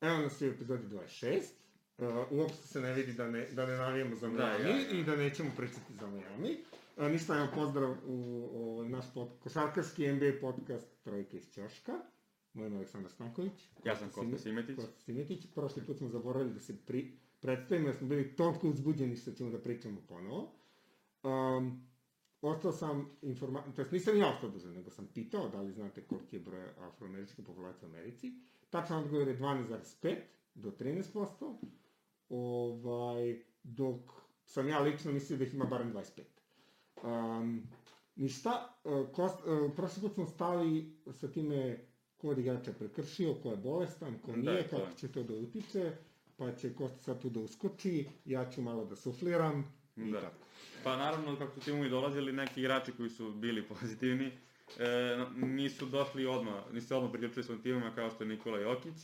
Evo 0.00 0.18
nas 0.18 0.40
je 0.40 0.48
u 0.48 0.52
epizodi 0.52 0.86
26. 0.86 1.40
Uh, 1.98 2.06
uopšte 2.30 2.66
se 2.66 2.80
ne 2.80 2.92
vidi 2.92 3.12
da 3.12 3.30
ne, 3.30 3.46
da 3.52 3.66
ne 3.66 3.76
navijamo 3.76 4.16
za 4.16 4.28
Da, 4.28 4.34
Miami 4.34 4.70
ja, 4.70 4.76
ja. 4.76 5.00
i 5.00 5.04
da 5.04 5.16
nećemo 5.16 5.50
pričati 5.56 5.94
za 6.00 6.06
Miami. 6.06 6.56
Uh, 6.96 7.06
ništa, 7.06 7.36
evo 7.36 7.48
pozdrav 7.54 7.96
u, 8.06 8.48
u 8.52 8.84
naš 8.88 9.04
pod, 9.14 9.28
košarkarski 9.40 10.12
NBA 10.12 10.32
podcast 10.40 10.86
Trojke 11.04 11.36
iz 11.36 11.52
Ćoška. 11.54 11.92
Moj 12.54 12.66
ime 12.66 12.76
je 12.76 12.78
Aleksandar 12.78 13.10
Stanković. 13.10 13.52
Ja 13.84 13.96
sam 13.96 14.10
Kosta 14.10 14.38
Simetić. 14.38 14.76
Kosta 14.76 15.00
Simetić. 15.00 15.46
Prošli 15.54 15.82
put 15.82 15.98
smo 15.98 16.08
zaboravili 16.08 16.54
da 16.54 16.60
se 16.60 16.76
pri, 16.86 17.12
predstavimo, 17.40 17.88
jer 17.88 17.96
smo 17.96 18.08
bili 18.08 18.36
toliko 18.36 18.68
uzbuđeni 18.68 19.16
što 19.16 19.32
ćemo 19.32 19.50
da 19.50 19.58
pričamo 19.58 20.00
ponovo. 20.08 20.52
Um, 21.22 21.88
ostao 22.42 22.72
sam 22.72 23.10
informa... 23.22 23.62
To 23.76 23.80
jest 23.80 23.92
nisam 23.92 24.18
ja 24.18 24.28
ostao 24.28 24.50
duže, 24.50 24.68
nego 24.68 24.90
sam 24.90 25.06
pitao 25.14 25.48
da 25.48 25.60
li 25.60 25.72
znate 25.72 26.02
koliki 26.02 26.36
je 26.36 26.40
broj 26.40 26.68
afroameričke 26.78 27.42
populacije 27.42 27.88
u 27.88 27.92
Americi. 27.92 28.32
Tačan 28.70 28.98
odgovor 28.98 29.28
je 29.28 29.38
12,5 29.38 30.16
do 30.54 30.70
13%, 30.70 31.54
ovaj, 32.28 33.42
dok 33.62 34.00
sam 34.44 34.68
ja 34.68 34.80
lično 34.80 35.12
mislio 35.12 35.38
da 35.38 35.44
ih 35.44 35.54
ima 35.54 35.64
barem 35.64 35.92
25. 35.92 36.22
Um, 37.02 37.62
ništa, 38.16 38.76
uh, 38.84 39.08
kost, 39.12 39.40
uh, 39.46 39.72
prošli 39.76 40.00
put 40.02 40.14
smo 40.14 40.26
stali 40.26 40.96
sa 41.12 41.28
time 41.28 41.78
ko 42.16 42.28
od 42.28 42.38
igrača 42.38 42.72
prekršio, 42.72 43.34
ko 43.34 43.50
je 43.50 43.56
bolestan, 43.56 44.18
ko 44.24 44.30
Da, 44.32 44.36
nije, 44.36 44.54
je. 44.54 44.68
kako 44.68 44.92
će 44.96 45.12
to 45.12 45.22
da 45.22 45.34
utiče, 45.34 45.92
pa 46.36 46.52
će 46.54 46.74
Kosta 46.74 46.98
sad 46.98 47.22
tu 47.22 47.30
da 47.30 47.40
uskoči, 47.40 48.06
ja 48.24 48.50
ću 48.50 48.62
malo 48.62 48.84
da 48.84 48.96
sufliram, 48.96 49.74
i 49.96 50.10
Da. 50.10 50.20
tako. 50.20 50.36
Pa 50.84 50.96
naravno, 50.96 51.36
kako 51.38 51.54
su 51.54 51.60
timovi 51.60 51.88
dolazili, 51.90 52.32
neki 52.32 52.60
igrači 52.60 52.92
koji 52.92 53.10
su 53.10 53.32
bili 53.32 53.68
pozitivni, 53.68 54.30
e, 54.78 55.16
nisu 55.36 55.86
došli 55.86 56.26
odmah, 56.26 56.72
nisu 56.72 56.96
odmah 56.96 57.10
priključili 57.12 57.44
svojim 57.44 57.62
timima 57.62 57.94
kao 57.94 58.10
što 58.10 58.24
je 58.24 58.28
Nikola 58.28 58.58
Jokić. 58.58 58.94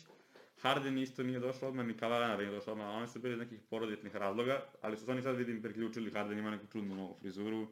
Harden 0.60 0.98
isto 0.98 1.22
nije 1.22 1.40
došao 1.40 1.68
odmah, 1.68 1.86
ni 1.86 1.96
Kavarar 1.96 2.38
nije 2.38 2.50
došao 2.50 2.72
odmah, 2.72 2.88
oni 2.88 3.08
su 3.08 3.18
bili 3.18 3.34
iz 3.34 3.38
nekih 3.40 3.60
porodičnih 3.70 4.16
razloga, 4.16 4.62
ali 4.82 4.96
su 4.96 5.04
se 5.04 5.10
oni 5.10 5.22
sad 5.22 5.36
vidim 5.36 5.62
priključili, 5.62 6.10
Harden 6.10 6.38
ima 6.38 6.50
neku 6.50 6.66
čudnu 6.66 6.94
novu 6.94 7.16
frizuru, 7.20 7.66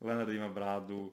Leonard 0.00 0.28
ima 0.28 0.48
bradu, 0.48 1.12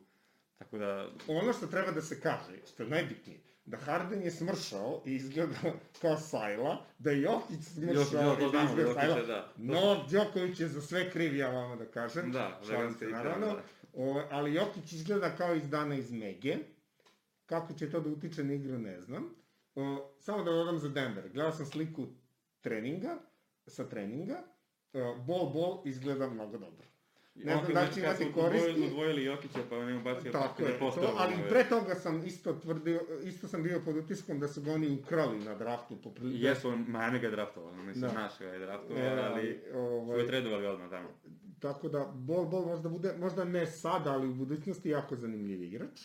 tako 0.57 0.77
da, 0.77 1.09
Ono 1.27 1.53
što 1.53 1.67
treba 1.67 1.91
da 1.91 2.01
se 2.01 2.21
kaže, 2.21 2.53
što 2.73 2.83
je 2.83 2.89
najbitnije, 2.89 3.39
da 3.65 3.77
Harden 3.77 4.21
je 4.21 4.31
smršao 4.31 5.01
i 5.05 5.15
izgleda 5.15 5.55
kao 6.01 6.17
Sajla, 6.17 6.85
da 6.99 7.11
je 7.11 7.21
Jokić 7.21 7.63
smršao 7.63 8.21
Jo- 8.21 8.27
jo, 8.29 8.35
to 8.35 8.47
i 8.47 8.51
da 8.51 8.63
izgleda 8.63 8.93
Sajla. 8.93 9.21
da. 9.21 9.51
No, 9.57 10.05
Đoković 10.11 10.59
je 10.59 10.67
za 10.67 10.81
sve 10.81 11.11
kriv, 11.11 11.35
ja 11.35 11.49
vama 11.49 11.75
da 11.75 11.85
kažem. 11.85 12.31
Da, 12.31 12.59
Šalim 12.69 12.93
se, 12.93 13.05
naravno. 13.05 13.45
da. 13.47 13.61
O, 13.93 14.21
ali 14.31 14.53
Jokić 14.53 14.93
izgleda 14.93 15.35
kao 15.35 15.55
iz 15.55 15.69
dana 15.69 15.95
iz 15.95 16.11
Mege. 16.11 16.57
Kako 17.45 17.73
će 17.73 17.91
to 17.91 17.99
da 17.99 18.09
utiče 18.09 18.43
na 18.43 18.53
igru, 18.53 18.77
ne 18.77 19.01
znam. 19.01 19.35
O, 19.75 20.11
samo 20.19 20.43
da 20.43 20.51
dodam 20.51 20.79
za 20.79 20.89
Denver. 20.89 21.29
Gledao 21.29 21.51
sam 21.51 21.65
sliku 21.65 22.07
treninga, 22.61 23.17
sa 23.67 23.89
treninga. 23.89 24.43
O, 24.93 25.15
bol, 25.27 25.49
bol 25.49 25.81
izgleda 25.85 26.29
mnogo 26.29 26.57
dobro. 26.57 26.92
Ne 27.35 27.53
znam 27.57 27.73
da 27.73 27.81
li 27.81 27.87
će 27.87 27.99
znači, 27.99 28.01
kad 28.01 28.21
imati 28.21 28.33
koristi. 28.33 28.69
Odvojili, 28.69 28.87
odvojili 28.87 29.23
Jokića, 29.23 29.59
pa 29.69 29.77
on 29.77 29.89
je 29.89 29.97
ubacio 29.97 30.31
Tako 30.31 30.63
je, 30.63 30.79
to, 30.79 31.13
ali 31.17 31.33
pre 31.49 31.63
toga 31.69 31.95
sam 31.95 32.25
isto 32.25 32.53
tvrdio, 32.53 33.01
isto 33.23 33.47
sam 33.47 33.63
bio 33.63 33.81
pod 33.85 33.95
utiskom 33.97 34.39
da 34.39 34.47
su 34.47 34.61
ga 34.61 34.71
oni 34.71 34.99
ukrali 35.01 35.39
na 35.39 35.55
draftu 35.55 36.01
poprilično. 36.01 36.49
Jesu, 36.49 36.69
on, 36.69 36.85
Miami 36.87 37.19
ga 37.19 37.27
je 37.27 37.31
draftovao, 37.31 37.75
mislim, 37.75 38.01
Da. 38.01 38.07
da. 38.07 38.13
naš 38.13 38.39
ga 38.39 38.45
je 38.45 38.59
draftovao, 38.59 39.03
E, 39.03 39.19
ali 39.23 39.61
ovaj- 39.73 40.19
su 40.19 40.25
ga 40.25 40.31
tradovali 40.31 40.65
odmah 40.65 40.89
tamo. 40.89 41.09
Tako 41.59 41.89
da, 41.89 42.11
Bol 42.15 42.45
Bol 42.45 42.65
možda 42.65 42.89
bude, 42.89 43.13
možda 43.19 43.43
ne 43.43 43.65
sada, 43.67 44.11
ali 44.11 44.27
u 44.27 44.33
budućnosti 44.33 44.89
jako 44.89 45.15
zanimljiv 45.15 45.63
igrač. 45.63 46.01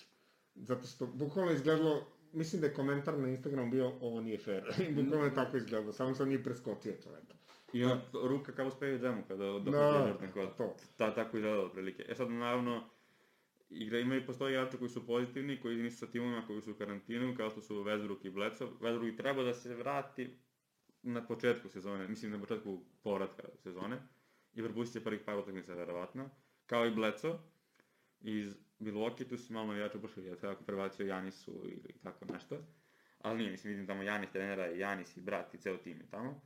Zato 0.54 0.86
što 0.86 1.06
bukvalno 1.06 1.52
izgledalo, 1.52 2.06
mislim 2.32 2.60
da 2.60 2.66
je 2.66 2.74
komentar 2.74 3.18
na 3.18 3.28
Instagramu 3.28 3.70
bio, 3.70 3.92
ovo 4.00 4.20
nije 4.20 4.38
fair. 4.38 4.62
Bukvalno 4.96 5.24
je 5.24 5.34
tako 5.34 5.56
izgledalo, 5.56 5.92
samo 5.92 6.14
što 6.14 6.24
nije 6.24 6.44
preskočio 6.44 6.92
čoveka. 7.02 7.37
I 7.72 7.84
on, 7.84 8.00
ruka 8.12 8.52
kao 8.52 8.66
uspeju 8.66 8.98
džemu 8.98 9.22
kada 9.28 9.44
dok 9.44 9.64
Da, 9.64 9.70
da, 9.70 10.18
tako, 10.18 10.46
to. 10.46 10.76
ta, 10.96 11.14
tako 11.14 11.36
izgledalo 11.36 11.64
otprilike. 11.64 12.04
E 12.08 12.14
sad, 12.14 12.30
naravno, 12.30 12.84
igra, 13.70 13.98
ima 13.98 14.16
i 14.16 14.26
postoji 14.26 14.52
igrači 14.52 14.76
koji 14.76 14.88
su 14.88 15.06
pozitivni, 15.06 15.60
koji 15.60 15.76
nisu 15.76 15.98
sa 15.98 16.06
timovima, 16.06 16.46
koji 16.46 16.62
su 16.62 16.70
u 16.70 16.74
karantinu, 16.74 17.34
kao 17.36 17.50
što 17.50 17.60
su 17.60 17.84
Westbrook 17.84 18.26
i 18.26 18.30
Bledsoe. 18.30 18.68
Westbrook 18.80 19.16
treba 19.16 19.42
da 19.42 19.54
se 19.54 19.74
vrati 19.74 20.36
na 21.02 21.26
početku 21.26 21.68
sezone, 21.68 22.08
mislim 22.08 22.32
na 22.32 22.40
početku 22.40 22.82
povratka 23.02 23.42
sezone, 23.62 23.96
i 24.54 24.62
propustit 24.62 25.00
će 25.00 25.04
prvih 25.04 25.20
par 25.24 25.38
utakmica, 25.38 25.74
verovatno, 25.74 26.30
kao 26.66 26.86
i 26.86 26.90
Bledsoe. 26.90 27.34
Iz 28.20 28.56
Milwaukee 28.80 29.28
tu 29.28 29.36
su 29.36 29.52
malo 29.52 29.74
igrača 29.74 29.98
upršili, 29.98 30.26
ja 30.26 30.36
tako 30.36 30.64
prebacio 30.64 31.06
Janisu 31.06 31.64
ili 31.64 31.94
tako 32.02 32.24
nešto. 32.32 32.56
Ali 33.20 33.38
nije, 33.38 33.50
mislim, 33.50 33.70
vidim 33.70 33.86
tamo 33.86 34.02
Janis 34.02 34.30
trenera 34.30 34.70
i 34.70 34.78
Janis 34.78 35.16
i 35.16 35.20
brat 35.20 35.54
i 35.54 35.58
ceo 35.58 35.76
tim 35.76 36.00
je 36.00 36.10
tamo. 36.10 36.40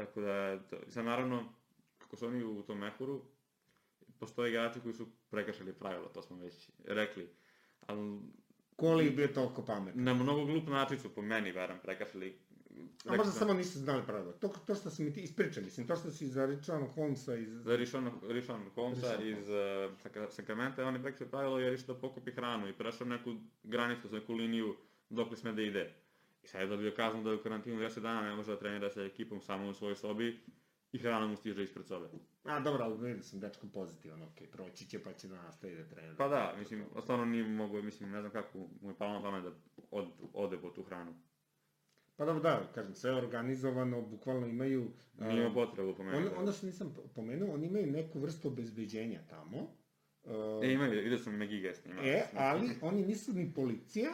Tako 0.00 0.20
da, 0.20 0.58
to, 0.70 0.76
sad 0.88 1.04
naravno, 1.04 1.44
kako 1.98 2.16
su 2.16 2.26
oni 2.26 2.44
u 2.44 2.62
tom 2.62 2.78
mehuru, 2.78 3.22
postoje 4.18 4.50
igrači 4.50 4.80
koji 4.80 4.94
su 4.94 5.06
prekršili 5.30 5.72
pravila, 5.72 6.08
to 6.08 6.22
smo 6.22 6.36
već 6.36 6.70
rekli. 6.84 7.28
Ali 7.86 8.20
Koli 8.76 9.04
je 9.04 9.10
bio 9.10 9.28
toliko 9.28 9.64
pametan. 9.64 10.04
na 10.04 10.14
mnogo 10.14 10.44
glup 10.44 10.68
način 10.68 10.98
su 10.98 11.08
po 11.14 11.22
meni, 11.22 11.52
veram, 11.52 11.78
prekršili. 11.82 12.38
A 13.06 13.16
možda 13.16 13.32
samo 13.32 13.54
nisu 13.54 13.78
znali 13.78 14.02
pravila. 14.06 14.32
To, 14.32 14.48
to 14.66 14.74
što 14.74 14.90
si 14.90 15.04
mi 15.04 15.12
ti 15.12 15.20
ispričao, 15.20 15.62
mislim, 15.62 15.86
to 15.86 15.96
što 15.96 16.10
si 16.10 16.26
za 16.26 16.46
Richarda 16.46 16.86
Holmesa 16.86 17.36
iz... 17.36 17.48
Za 17.48 17.76
Rishon 17.76 18.10
Holmesa 18.74 19.16
Rishon 19.16 19.28
iz 19.28 19.48
uh, 19.48 20.30
Sakramenta, 20.30 20.84
on 20.84 20.94
je 20.94 21.02
prekršio 21.02 21.26
pravilo 21.26 21.58
jer 21.58 21.72
je 21.72 21.74
išao 21.74 21.94
da 21.94 22.00
pokupi 22.00 22.32
hranu 22.32 22.68
i 22.68 22.72
prešao 22.72 23.06
neku 23.06 23.34
granicu, 23.62 24.08
neku 24.12 24.32
liniju 24.32 24.76
dok 25.10 25.30
li 25.30 25.36
sme 25.36 25.52
da 25.52 25.62
ide. 25.62 25.94
I 26.42 26.46
sad 26.46 26.60
je 26.60 26.66
dobio 26.66 26.92
kaznu 26.96 27.22
da 27.22 27.30
je 27.30 27.36
u 27.36 27.42
karantinu 27.42 27.80
10 27.80 28.00
dana 28.00 28.20
ne 28.22 28.34
može 28.34 28.52
da 28.52 28.58
trenira 28.58 28.90
sa 28.90 29.02
ekipom 29.02 29.40
samo 29.40 29.68
u 29.68 29.74
svojoj 29.74 29.96
sobi 29.96 30.40
i 30.92 30.98
hrana 30.98 31.26
mu 31.26 31.36
stiže 31.36 31.62
ispred 31.64 31.86
sobe. 31.86 32.08
A, 32.44 32.60
dobro, 32.60 32.84
ali 32.84 33.08
vidio 33.08 33.22
sam 33.22 33.40
dečkom 33.40 33.70
pozitivan, 33.70 34.22
okej, 34.22 34.46
proći 34.46 34.88
će 34.88 35.02
pa 35.02 35.12
će 35.12 35.28
da 35.28 35.42
nastavi 35.42 35.74
da 35.76 35.84
trenira. 35.88 36.14
Pa 36.18 36.28
da, 36.28 36.54
mislim, 36.58 36.84
stvarno 37.02 37.24
nije 37.24 37.44
mogo, 37.44 37.82
mislim, 37.82 38.10
ne 38.10 38.20
znam 38.20 38.32
kako 38.32 38.58
mu 38.58 38.90
je 38.90 38.94
palo 38.98 39.12
na 39.12 39.22
pamet 39.22 39.42
da 39.44 39.50
od, 39.90 40.08
ode 40.32 40.58
po 40.58 40.70
tu 40.70 40.82
hranu. 40.82 41.14
Pa 42.16 42.24
dobro, 42.24 42.42
da, 42.42 42.62
kažem, 42.74 42.94
sve 42.94 43.10
je 43.10 43.16
organizovano, 43.16 44.02
bukvalno 44.02 44.46
imaju... 44.46 44.90
Nije 45.18 45.36
imao 45.40 45.54
potrebu 45.54 45.94
po 45.94 46.02
meni. 46.02 46.16
On, 46.18 46.24
da- 46.24 46.38
onda 46.38 46.52
što 46.52 46.66
nisam 46.66 46.94
pomenuo, 47.14 47.54
oni 47.54 47.66
imaju 47.66 47.86
neku 47.86 48.20
vrstu 48.20 48.48
obezbeđenja 48.48 49.20
tamo. 49.30 49.58
Uh, 50.22 50.64
E, 50.64 50.72
imaju, 50.72 51.02
vidio 51.02 51.18
sam 51.18 51.34
Megiga 51.36 51.74
s 51.74 51.84
njima. 51.84 52.00
e, 52.04 52.22
ali 52.34 52.70
oni 52.82 53.06
nisu 53.06 53.32
ni 53.32 53.52
policija, 53.54 54.10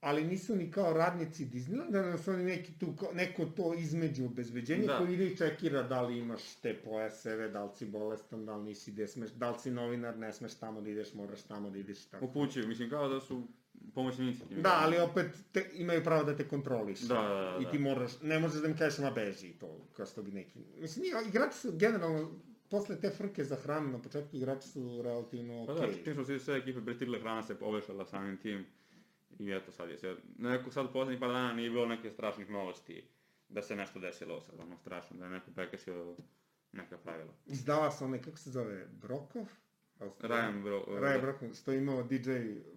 ali 0.00 0.24
nisu 0.24 0.56
ni 0.56 0.70
kao 0.70 0.92
radnici 0.92 1.46
Disneylanda, 1.46 2.02
nego 2.04 2.18
su 2.18 2.30
oni 2.30 2.44
neki 2.44 2.72
tu, 2.72 2.86
neko 3.14 3.44
to 3.46 3.74
između 3.74 4.24
obezbeđenja 4.24 4.86
Da. 4.86 4.98
koji 4.98 5.14
ide 5.14 5.26
i 5.26 5.36
čekira 5.36 5.82
da 5.82 6.02
li 6.02 6.18
imaš 6.18 6.54
te 6.54 6.74
pojaseve, 6.74 7.48
da 7.48 7.64
li 7.64 7.70
si 7.76 7.86
bolestan, 7.86 8.46
da 8.46 8.56
li 8.56 8.64
nisi 8.64 8.92
gde 8.92 9.08
smeš, 9.08 9.30
da 9.30 9.50
li 9.50 9.58
si 9.58 9.70
novinar, 9.70 10.18
ne 10.18 10.32
smeš 10.32 10.54
tamo 10.54 10.80
da 10.80 10.90
ideš, 10.90 11.14
moraš 11.14 11.42
tamo 11.42 11.70
da 11.70 11.78
ideš. 11.78 12.04
Tako. 12.06 12.24
Upućuju, 12.24 12.68
mislim, 12.68 12.90
kao 12.90 13.08
da 13.08 13.20
su 13.20 13.42
pomoćnici. 13.94 14.42
Da, 14.62 14.78
ali 14.82 14.98
opet 14.98 15.26
te, 15.52 15.70
imaju 15.74 16.04
pravo 16.04 16.24
da 16.24 16.36
te 16.36 16.48
kontroliš. 16.48 17.00
Da, 17.00 17.14
da, 17.14 17.20
da, 17.22 17.58
I 17.60 17.70
ti 17.70 17.78
da. 17.78 17.84
moraš, 17.84 18.12
ne 18.22 18.38
možeš 18.38 18.62
da 18.62 18.68
mi 18.68 18.76
kažeš 18.76 18.98
ma 18.98 19.10
beži 19.10 19.52
to, 19.52 19.86
kao 19.96 20.06
što 20.06 20.22
bi 20.22 20.32
neki... 20.32 20.58
Mislim, 20.78 21.02
nije, 21.02 21.28
igrači 21.28 21.58
su 21.58 21.72
generalno, 21.72 22.30
posle 22.70 23.00
te 23.00 23.10
frke 23.10 23.44
za 23.44 23.56
hranu 23.56 23.88
na 23.88 23.98
početku 23.98 24.36
igrači 24.36 24.68
su 24.68 25.02
relativno 25.02 25.66
Pa 25.66 25.72
okej. 25.72 25.86
da, 25.86 26.04
čim 26.04 26.14
smo 26.14 26.24
svi 26.24 26.38
sve 26.40 26.56
ekipe 26.56 26.80
pristigle, 26.80 27.20
hrana 27.20 27.42
se 27.42 27.58
povešala 27.58 28.06
samim 28.06 28.36
tim. 28.36 28.66
I 29.40 29.52
eto 29.52 29.72
sad 29.72 29.90
je 29.90 29.98
sve. 29.98 30.16
Neko 30.38 30.70
sad 30.70 30.92
poslednjih 30.92 31.20
par 31.20 31.28
dana 31.28 31.52
nije 31.52 31.70
bilo 31.70 31.86
neke 31.86 32.10
strašnih 32.10 32.50
novosti 32.50 33.04
da 33.48 33.62
se 33.62 33.76
nešto 33.76 33.98
desilo 33.98 34.40
sad, 34.40 34.60
ono 34.60 34.76
strašno, 34.76 35.16
da 35.16 35.24
je 35.24 35.30
neko 35.30 35.50
prekršio 35.50 36.16
neka 36.72 36.98
pravila. 36.98 37.32
Izdala 37.46 37.90
se 37.90 38.04
onaj, 38.04 38.22
kako 38.22 38.36
se 38.36 38.50
zove, 38.50 38.86
Brokov? 38.92 39.46
Ryan 40.00 40.62
Bro... 40.62 40.84
Ryan 40.88 41.20
Brokov, 41.20 41.54
što 41.54 41.72
je 41.72 41.78
imao 41.78 42.02
DJ 42.02 42.30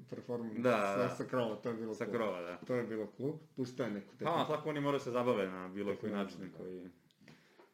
performance 0.09 0.61
Da, 0.61 0.93
sa, 0.95 0.97
da. 0.97 1.09
sa 1.09 1.23
krova, 1.23 1.55
to 1.55 1.69
je 1.69 1.75
bilo 1.75 1.93
Sa 1.93 2.05
krova, 2.05 2.41
da. 2.41 2.57
To 2.57 2.75
je 2.75 2.83
bilo 2.83 3.07
cool. 3.17 3.33
Puštao 3.55 3.85
je 3.85 3.91
neku 3.91 4.11
Pa, 4.11 4.17
tehniku. 4.17 4.45
svako 4.47 4.69
oni 4.69 4.79
moraju 4.79 4.99
se 4.99 5.11
zabave 5.11 5.47
na 5.47 5.67
bilo 5.67 5.95
koji 5.95 6.11
način, 6.13 6.39
da. 6.51 6.57
koji... 6.57 6.89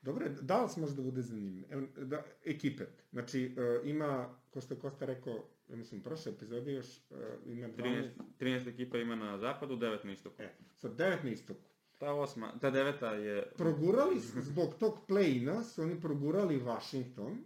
Dobro, 0.02 0.26
Dallas 0.42 0.78
može 0.78 0.96
da 0.96 1.02
bude 1.02 1.22
zanimljiv. 1.22 1.66
Evo, 1.70 1.88
da, 1.98 2.24
ekipe. 2.46 2.84
Znači, 3.12 3.56
uh, 3.82 3.88
ima, 3.90 4.36
ko 4.50 4.62
što 4.62 4.74
je 4.74 4.80
Kosta 4.80 5.06
rekao, 5.06 5.46
mislim, 5.70 6.02
prošle 6.02 6.32
epizode 6.32 6.74
još, 6.74 6.88
uh, 7.10 7.18
ima 7.46 7.68
12... 7.68 7.74
13, 7.80 8.10
13 8.40 8.70
ekipa 8.70 8.98
ima 8.98 9.16
na 9.16 9.38
zapadu, 9.38 9.76
9 9.76 10.06
na 10.06 10.12
istoku. 10.12 10.42
E, 10.42 10.50
sad 10.72 10.96
devet 10.96 11.24
na 11.24 11.30
istoku. 11.30 11.60
Ta 11.98 12.14
osma, 12.14 12.54
ta 12.60 12.70
deveta 12.70 13.12
je... 13.12 13.52
Progurali, 13.58 14.20
zbog 14.20 14.76
tog 14.76 15.00
play-ina 15.08 15.64
su 15.64 15.82
oni 15.82 16.02
progurali 16.02 16.58
Washington. 16.58 17.38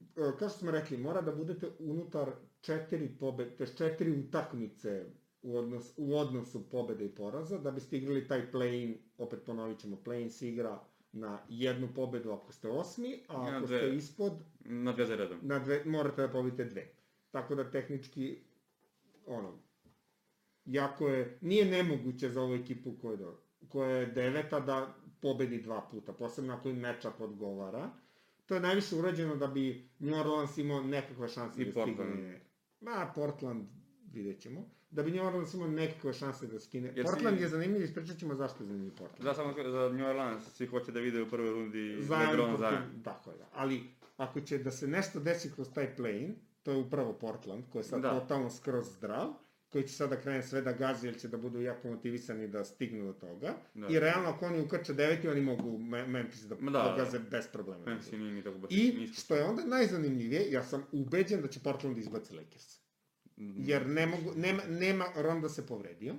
E, 0.00 0.04
Kao 0.38 0.48
što 0.48 0.58
smo 0.58 0.70
rekli, 0.70 0.96
mora 0.98 1.20
da 1.22 1.32
budete 1.32 1.66
unutar 1.78 2.30
četiri 2.60 3.08
pobede, 3.10 3.50
to 3.50 3.66
četiri 3.66 4.10
utakmice 4.12 5.06
u, 5.42 5.56
odnos, 5.56 5.94
u 5.96 6.16
odnosu 6.16 6.70
pobede 6.70 7.04
i 7.04 7.10
poraza, 7.10 7.58
da 7.58 7.70
biste 7.70 7.96
igrali 7.98 8.28
taj 8.28 8.50
play-in, 8.52 8.96
opet 9.18 9.40
ponovit 9.46 9.78
ćemo, 9.78 9.96
play-in 9.96 10.30
se 10.30 10.48
igra 10.48 10.80
na 11.12 11.38
jednu 11.48 11.88
pobedu 11.94 12.30
ako 12.30 12.52
ste 12.52 12.68
osmi, 12.68 13.24
a 13.28 13.42
ako 13.48 13.66
dve. 13.66 13.78
ste 13.78 13.96
ispod, 13.96 14.32
Na 14.60 14.92
dve 14.92 15.06
za 15.06 15.16
redom. 15.16 15.38
na 15.42 15.58
dve, 15.58 15.82
morate 15.84 16.22
da 16.22 16.28
pobedite 16.28 16.64
dve. 16.64 16.94
Tako 17.34 17.54
da 17.54 17.70
tehnički, 17.70 18.38
ono, 19.26 19.58
jako 20.64 21.08
je, 21.08 21.38
nije 21.40 21.64
nemoguće 21.64 22.28
za 22.28 22.42
ovu 22.42 22.54
ekipu 22.54 22.92
koja 22.94 23.12
je, 23.12 23.26
koja 23.68 23.90
je 23.90 24.06
deveta 24.06 24.60
da 24.60 24.76
pobedi 25.20 25.62
dva 25.62 25.80
puta, 25.82 26.12
posebno 26.12 26.54
ako 26.54 26.68
im 26.68 26.78
matchup 26.78 27.20
odgovara. 27.20 27.90
To 28.46 28.54
je 28.54 28.60
najviše 28.60 28.96
urađeno 28.96 29.36
da 29.36 29.46
bi 29.46 29.64
New 29.98 30.14
Orleans 30.14 30.58
imao 30.58 30.82
nekakve 30.82 31.28
šanse 31.28 31.62
I 31.62 31.64
da 31.64 31.72
Portland. 31.72 32.10
stigne. 32.10 32.40
Ma, 32.80 33.12
Portland, 33.14 33.66
vidjet 34.04 34.40
ćemo. 34.40 34.60
Da 34.90 35.02
bi 35.02 35.10
New 35.10 35.26
Orleans 35.26 35.54
imao 35.54 35.68
nekakve 35.68 36.12
šanse 36.12 36.46
da 36.46 36.60
skine. 36.60 36.88
Jer 36.88 37.06
si- 37.06 37.12
Portland 37.12 37.40
je 37.40 37.48
zanimljiv, 37.48 37.82
ispričat 37.82 38.18
ćemo 38.18 38.34
zašto 38.34 38.62
je 38.62 38.68
zanimljiv 38.68 38.92
Portland. 38.92 39.24
Da, 39.24 39.34
samo 39.34 39.52
za 39.62 39.88
New 39.88 40.06
Orleans, 40.06 40.44
svi 40.46 40.66
hoće 40.66 40.92
da 40.92 41.00
vide 41.00 41.22
u 41.22 41.28
prvoj 41.28 41.50
rundi 41.50 41.96
Zajem 42.00 42.30
Lebron 42.30 42.56
zajem. 42.56 43.02
Tako 43.04 43.30
je, 43.30 43.36
da. 43.38 43.48
Ali, 43.52 43.80
ako 44.16 44.40
će 44.40 44.58
da 44.58 44.70
se 44.70 44.86
nešto 44.88 45.20
desi 45.20 45.52
kroz 45.52 45.68
taj 45.72 45.96
play-in, 45.96 46.34
to 46.64 46.70
je 46.70 46.76
upravo 46.76 47.12
Portland, 47.12 47.64
koji 47.72 47.80
je 47.80 47.84
sad 47.84 48.02
Da. 48.02 48.20
totalno 48.20 48.50
skroz 48.50 48.86
zdrav, 48.96 49.28
koji 49.68 49.84
će 49.84 49.94
sada 49.94 50.16
krene 50.16 50.42
sve 50.42 50.62
da 50.62 50.72
gazi, 50.72 51.06
jer 51.06 51.18
će 51.18 51.28
da 51.28 51.36
budu 51.36 51.60
jako 51.60 51.88
motivisani 51.88 52.48
da 52.48 52.64
stignu 52.64 53.06
do 53.06 53.12
toga. 53.12 53.54
Da. 53.74 53.86
I 53.88 53.98
realno, 53.98 54.28
ako 54.28 54.46
oni 54.46 54.60
ukrče 54.60 54.92
deveti, 54.94 55.28
oni 55.28 55.40
mogu 55.40 55.78
Me- 55.78 56.06
Memphis 56.06 56.42
da, 56.42 56.54
da, 56.54 56.70
da. 56.70 56.90
pogaze 56.90 57.18
bez 57.20 57.48
problema. 57.48 57.84
Memphis 57.86 58.12
nije 58.12 58.32
ni 58.32 58.42
tako 58.42 58.58
baš 58.58 58.70
I, 58.72 59.08
što 59.14 59.34
je 59.34 59.44
onda 59.44 59.64
najzanimljivije, 59.64 60.50
ja 60.50 60.62
sam 60.64 60.86
ubeđen 60.92 61.42
da 61.42 61.48
će 61.48 61.60
Portland 61.60 61.98
izbaci 61.98 62.34
Lakers. 62.34 62.80
Mm, 63.36 63.52
Jer 63.58 63.86
ne 63.86 64.06
mogu, 64.06 64.32
nema, 64.36 64.62
nema, 64.64 65.04
Ronda 65.16 65.48
se 65.48 65.66
povredio. 65.66 66.14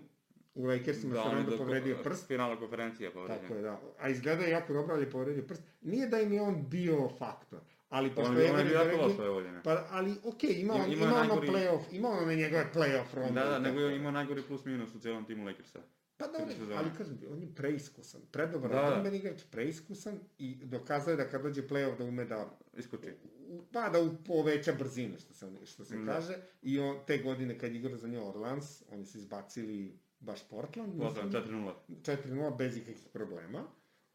U 0.56 0.66
Lakersima 0.66 1.14
da, 1.14 1.24
se 1.24 1.30
Ronda 1.30 1.52
do 1.52 1.58
povredio 1.58 1.98
prst. 2.04 2.28
Finala 2.28 2.60
konferencija 2.60 3.12
povredio. 3.12 3.42
Tako 3.42 3.54
je, 3.54 3.62
da. 3.62 3.82
A 4.00 4.10
izgleda 4.10 4.44
je 4.44 4.50
jako 4.50 4.74
dobro, 4.74 4.94
ali 4.94 5.04
je 5.04 5.10
povredio 5.10 5.44
prst. 5.44 5.62
Nije 5.82 6.08
da 6.08 6.20
im 6.20 6.34
je 6.34 6.42
on 6.42 6.70
bio 6.70 7.10
faktor, 7.10 7.60
ali 7.96 8.10
Pa 8.10 8.16
pošto 8.16 8.32
on 8.32 8.38
je, 8.38 8.52
on 8.54 8.60
je 8.60 8.74
jako 8.74 8.86
rekli- 8.86 9.02
loš 9.02 9.20
ove 9.20 9.30
godine. 9.30 9.62
Pa, 9.64 9.88
ali 9.90 10.16
okej, 10.24 10.54
ima 10.54 10.74
on, 10.74 10.80
Ima- 10.82 10.88
ima, 10.88 11.06
ima 11.06 11.16
ono 11.16 11.24
najgori- 11.26 11.50
playoff, 11.50 11.82
ima 11.92 12.10
ono 12.10 12.34
njegove 12.34 12.70
playoff 12.74 13.14
ronde. 13.14 13.34
Da, 13.34 13.46
da, 13.46 13.60
nego 13.60 13.80
je 13.80 13.96
imao 13.96 14.12
najgori 14.12 14.42
plus 14.42 14.66
minus 14.66 14.96
u 14.96 15.00
cijelom 15.00 15.26
timu 15.26 15.46
Lakersa. 15.46 15.80
Pa 16.18 16.26
četiri 16.28 16.54
sezone. 16.54 16.76
ali 16.76 16.90
kažem 16.98 17.18
ti, 17.18 17.28
on 17.28 17.42
je 17.42 17.48
preiskusan, 17.56 18.22
predobar 18.32 18.70
Da, 18.70 18.76
da. 18.76 18.82
odbranbeni 18.84 19.18
igrač, 19.18 19.42
preiskusan 19.46 20.20
i 20.38 20.56
dokazuje 20.58 21.16
da 21.16 21.26
kad 21.26 21.42
dođe 21.42 21.62
playoff 21.64 21.98
da 21.98 22.04
ume 22.04 22.26
da 22.26 22.50
Iskoči. 22.74 23.10
pa 23.72 23.90
da 23.90 24.02
u- 24.02 24.16
poveća 24.18 24.74
brzinu, 24.74 25.18
što 25.20 25.34
se, 25.34 25.46
što 25.66 25.86
se 25.86 25.98
Da. 25.98 26.06
kaže. 26.06 26.34
I 26.62 26.80
on, 26.80 26.98
te 27.08 27.18
godine 27.18 27.60
kad 27.60 27.72
je 27.72 27.78
igrao 27.78 27.98
za 27.98 28.08
New 28.08 28.28
Orleans, 28.28 28.84
oni 28.90 29.06
su 29.06 29.18
izbacili 29.18 29.78
baš 30.20 30.40
Portland, 30.44 30.94
Portland 30.94 31.26
mislim, 31.26 31.44
4-0. 31.44 31.74
4-0 32.02 32.58
bez 32.58 32.78
ikakvih 32.78 33.08
problema. 33.14 33.64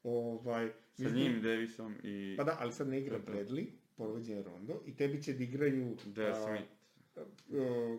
Ovaj, 0.05 0.71
Sa 1.01 1.05
mislim- 1.07 1.23
njim, 1.25 1.43
Davisom 1.43 1.95
i 2.03 2.35
Pa 2.37 2.45
da, 2.45 2.57
ali 2.61 2.73
sad 2.73 2.89
ne 2.89 3.01
igra 3.01 3.19
Da, 3.19 3.25
da. 3.25 3.33
Bradley, 3.33 3.67
povređen 3.97 4.37
je 4.37 4.43
Rondo, 4.43 4.83
i 4.87 4.97
tebi 4.97 5.23
će 5.23 5.33
da 5.33 5.43
igraju 5.43 5.97
J.R. 6.07 6.27
a, 6.27 6.35
Smith. 6.37 6.71
uh, 7.49 7.57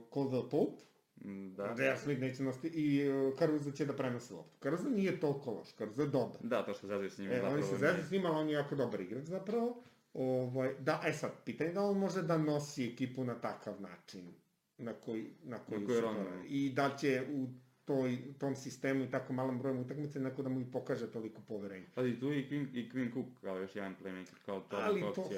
Caldwell 0.10 0.50
Pope, 0.50 0.82
Mm, 1.18 1.50
da. 1.50 1.68
Da. 1.68 1.84
J.R. 1.84 1.98
Smith 1.98 2.22
neće 2.22 2.44
nositi, 2.44 2.68
i 2.70 3.10
uh, 3.10 3.38
Caruso 3.38 3.72
će 3.72 3.86
da 3.86 3.94
prenose 3.94 4.34
loptu. 4.34 4.58
Caruso 4.60 4.90
nije 4.90 5.20
toliko 5.20 5.52
loš, 5.52 5.68
Caruso 5.70 6.02
je 6.02 6.08
dobar. 6.08 6.38
Da, 6.42 6.66
to 6.66 6.74
što 6.74 6.88
zezaju 6.88 7.10
s 7.10 7.18
njim. 7.18 7.28
E, 7.28 7.36
zapravo 7.36 7.54
oni 7.54 7.64
se 7.64 7.72
zezaju 7.72 8.04
s 8.04 8.12
njima, 8.12 8.30
ali 8.30 8.38
on 8.38 8.48
je 8.48 8.54
jako 8.54 8.76
dobar 8.76 9.02
igrač 9.02 9.24
zapravo. 9.26 9.84
Ovaj, 10.14 10.76
da, 10.80 11.02
e 11.06 11.14
sad, 11.14 11.32
pitanje 11.46 11.72
da 11.72 11.82
on 11.82 11.98
može 11.98 12.22
da 12.22 12.38
nosi 12.38 12.86
ekipu 12.86 13.24
na 13.24 13.36
takav 13.36 13.82
način, 13.82 14.34
na 14.78 14.94
koji, 14.96 15.26
na 15.44 15.60
koji, 15.60 15.80
Na 15.80 15.86
koji 15.86 15.96
se 15.96 16.02
Rondo. 16.02 16.24
to- 16.24 16.44
I 16.46 16.70
da 16.70 16.96
će 16.98 17.24
u 17.30 17.48
toj, 17.92 18.18
tom 18.40 18.56
sistemu 18.56 19.04
i 19.04 19.12
tako 19.12 19.34
malom 19.34 19.60
brojem 19.60 19.80
utakmice 19.80 20.20
neko 20.20 20.44
da 20.44 20.50
mu 20.50 20.62
i 20.62 20.72
pokaže 20.72 21.12
toliko 21.12 21.42
poverenja. 21.48 21.86
Pazi, 21.96 22.20
tu 22.20 22.34
i 22.34 22.48
Quinn, 22.50 22.68
i 22.74 22.90
Quinn 22.90 23.14
Cook 23.14 23.28
kao 23.42 23.58
još 23.58 23.76
jedan 23.76 23.96
playmaker, 24.04 24.36
kao 24.46 24.60
to 24.60 24.78
Ali 24.78 25.02
to, 25.16 25.30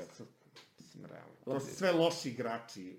mislim, 0.80 1.06
realno. 1.06 1.34
To 1.46 1.60
su 1.60 1.76
sve 1.76 1.92
loši 1.92 2.30
igrači. 2.30 2.98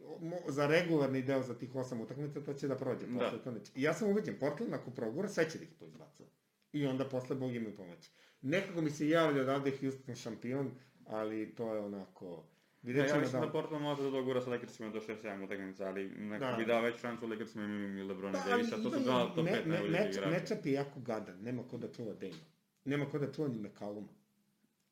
Za 0.48 0.66
regularni 0.66 1.22
deo 1.22 1.42
za 1.42 1.54
tih 1.54 1.74
osam 1.74 2.00
utakmica 2.00 2.40
to 2.40 2.54
će 2.54 2.68
da 2.68 2.76
prođe. 2.76 3.06
Da. 3.06 3.18
Posle 3.18 3.38
to 3.44 3.50
neće. 3.50 3.72
I 3.74 3.82
ja 3.82 3.94
sam 3.94 4.10
ubeđen, 4.10 4.38
Portland 4.40 4.74
ako 4.74 4.90
progura, 4.90 5.28
sve 5.28 5.50
će 5.50 5.58
da 5.58 5.64
ih 5.64 5.70
to 5.78 5.86
izbacuje. 5.86 6.28
I 6.72 6.86
onda 6.86 7.08
posle 7.08 7.36
Bog 7.36 7.54
im 7.54 7.72
pomoći. 7.76 8.10
Nekako 8.42 8.80
mi 8.80 8.90
se 8.90 9.08
javlja 9.08 9.42
odavde 9.42 9.72
Houston 9.80 10.14
šampion, 10.14 10.70
ali 11.06 11.54
to 11.54 11.74
je 11.74 11.80
onako... 11.80 12.44
Ja, 12.84 12.86
Vidjet 12.86 13.02
ja 13.02 13.08
ćemo 13.08 13.20
mislim 13.20 13.40
da 13.40 13.46
da... 13.46 13.52
Portland 13.52 13.82
može 13.82 14.02
da 14.02 14.10
dogura 14.10 14.40
sa 14.40 14.50
Lakersima 14.50 14.88
do 14.90 15.00
6-7 15.00 15.44
utakmica, 15.44 15.86
ali 15.86 16.08
neko 16.08 16.44
Da. 16.44 16.52
bi 16.52 16.64
dao 16.64 16.80
već 16.82 17.00
šansu 17.00 17.26
Lakersima 17.26 17.64
i 17.64 18.02
LeBron 18.02 18.30
i 18.30 18.34
Pa, 18.34 18.40
ali 18.40 18.50
Davisa, 18.50 18.76
to 18.78 18.90
su 18.90 19.00
dva 19.00 19.26
top 19.26 19.44
me- 19.44 19.50
5 19.52 19.54
me- 19.56 19.68
najboljih 19.68 19.92
meč- 19.92 20.10
igrača. 20.10 20.30
Matchup 20.30 20.66
je 20.66 20.72
jako 20.72 21.00
gadan, 21.00 21.40
nema 21.40 21.62
ko 21.62 21.76
da 21.76 21.88
čuva 21.88 22.14
Dame. 22.14 22.40
Nema 22.84 23.06
ko 23.06 23.18
da 23.18 23.32
čuva 23.32 23.48
ni 23.48 23.58
McCalluma. 23.58 24.08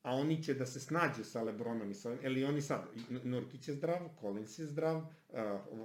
A 0.01 0.11
oni 0.11 0.43
će 0.43 0.53
da 0.53 0.65
se 0.65 0.79
snađu 0.79 1.23
sa 1.23 1.41
Lebronom 1.41 1.91
i 1.91 1.95
sa 1.95 2.15
ili 2.21 2.45
oni 2.45 2.61
sad, 2.61 2.81
Nurkić 3.23 3.67
je 3.67 3.73
zdrav, 3.73 3.99
Collins 4.19 4.59
je 4.59 4.65
zdrav, 4.65 4.97
uh, 4.97 5.05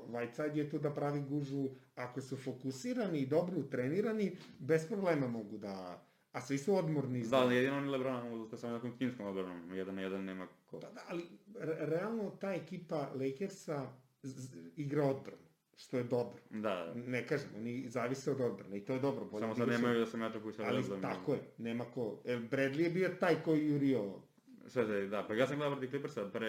Whiteside 0.08 0.56
je 0.56 0.70
tu 0.70 0.78
da 0.78 0.90
pravi 0.90 1.20
gužu, 1.20 1.64
ako 1.96 2.20
su 2.20 2.36
fokusirani 2.36 3.18
i 3.18 3.26
dobro 3.26 3.58
utrenirani, 3.58 4.36
bez 4.58 4.88
problema 4.88 5.28
mogu 5.28 5.58
da, 5.58 6.02
a 6.32 6.40
svi 6.40 6.58
su 6.58 6.76
odmorni. 6.76 7.22
Da, 7.22 7.36
ali 7.36 7.56
jedino 7.56 7.76
oni 7.76 7.88
LeBrona 7.90 8.24
mogu 8.24 8.46
da 8.46 8.56
samo 8.56 8.74
nekom 8.74 8.98
timskom 8.98 9.26
odbranom, 9.26 9.74
jedan 9.74 9.94
na 9.94 10.02
jedan 10.02 10.24
nema 10.24 10.46
ko. 10.66 10.80
Pa 10.80 10.90
da, 10.90 11.00
ali 11.08 11.22
re- 11.54 11.76
realno 11.80 12.30
ta 12.30 12.54
ekipa 12.54 13.08
Lakersa 13.14 13.86
igra 14.76 15.04
odbranu, 15.04 15.42
što 15.76 15.98
je 15.98 16.04
dobro. 16.04 16.38
Da, 16.50 16.58
da. 16.60 16.94
Ne 16.94 17.26
kažem, 17.26 17.48
oni 17.56 17.84
zavise 17.88 18.30
od 18.30 18.40
odbrane 18.40 18.78
i 18.78 18.84
to 18.84 18.92
je 18.92 19.00
dobro. 19.00 19.24
bolje 19.24 19.42
Samo 19.42 19.54
da 19.54 19.58
sad 19.58 19.68
nemaju 19.68 20.00
da 20.00 20.06
se 20.06 20.16
matchupuju 20.16 20.52
sa 20.52 20.62
Ali 20.62 20.76
Lebronom. 20.76 21.02
tako 21.02 21.32
je, 21.32 21.40
nema 21.58 21.84
ko. 21.84 22.22
El 22.24 22.38
Bradley 22.38 22.80
je 22.80 22.90
bio 22.90 23.08
taj 23.20 23.42
koji 23.42 23.66
jurio. 23.68 24.14
Sve 24.66 24.84
da, 24.84 25.06
da, 25.06 25.24
pa 25.28 25.34
ja 25.34 25.46
sam 25.46 25.56
gledao 25.56 25.72
protiv 25.76 25.90
Clippersa 25.90 26.30
pre 26.32 26.48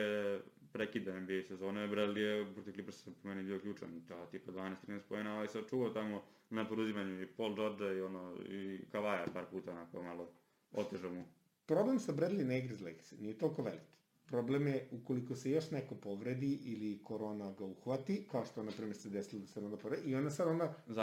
prekida 0.74 1.20
NBA 1.20 1.44
sezone, 1.48 1.88
Bradley 1.88 2.20
je 2.20 2.54
protiv 2.54 2.74
Clippersa 2.74 3.12
po 3.22 3.28
meni 3.28 3.44
bio 3.44 3.60
ključan, 3.60 4.02
da, 4.08 4.26
tipa 4.26 4.52
12-13 4.52 5.00
pojena, 5.10 5.38
ali 5.40 5.48
se 5.48 5.64
čuvao 5.70 5.90
tamo 5.90 6.24
na 6.50 6.68
poduzimanju 6.68 7.22
i 7.22 7.28
Paul 7.28 7.56
George 7.56 7.98
i 7.98 8.02
ono, 8.02 8.38
i 8.50 8.80
Kavaja 8.92 9.26
par 9.34 9.46
puta 9.52 9.72
onako 9.72 10.04
malo 10.04 10.32
otežao 10.72 11.12
mu. 11.12 11.24
Problem 11.66 12.00
sa 12.00 12.12
Bradley 12.12 12.46
ne 12.46 12.60
igra 12.60 12.76
nije 13.20 13.38
toliko 13.38 13.62
veliki. 13.62 13.89
Problem 14.30 14.68
je 14.68 14.88
ukoliko 14.94 15.36
se 15.36 15.52
još 15.52 15.72
neko 15.72 15.96
povredi 15.96 16.60
ili 16.64 17.00
korona 17.04 17.52
ga 17.52 17.66
uhvati, 17.66 18.28
kao 18.32 18.46
što 18.46 18.64
na 18.64 18.72
primjer 18.72 18.98
se 18.98 19.10
desilo 19.10 19.42
da 19.42 19.48
se 19.48 19.60
onda 19.60 19.78
povredi, 19.78 20.10
i 20.10 20.16
onda 20.16 20.30
sad 20.30 20.48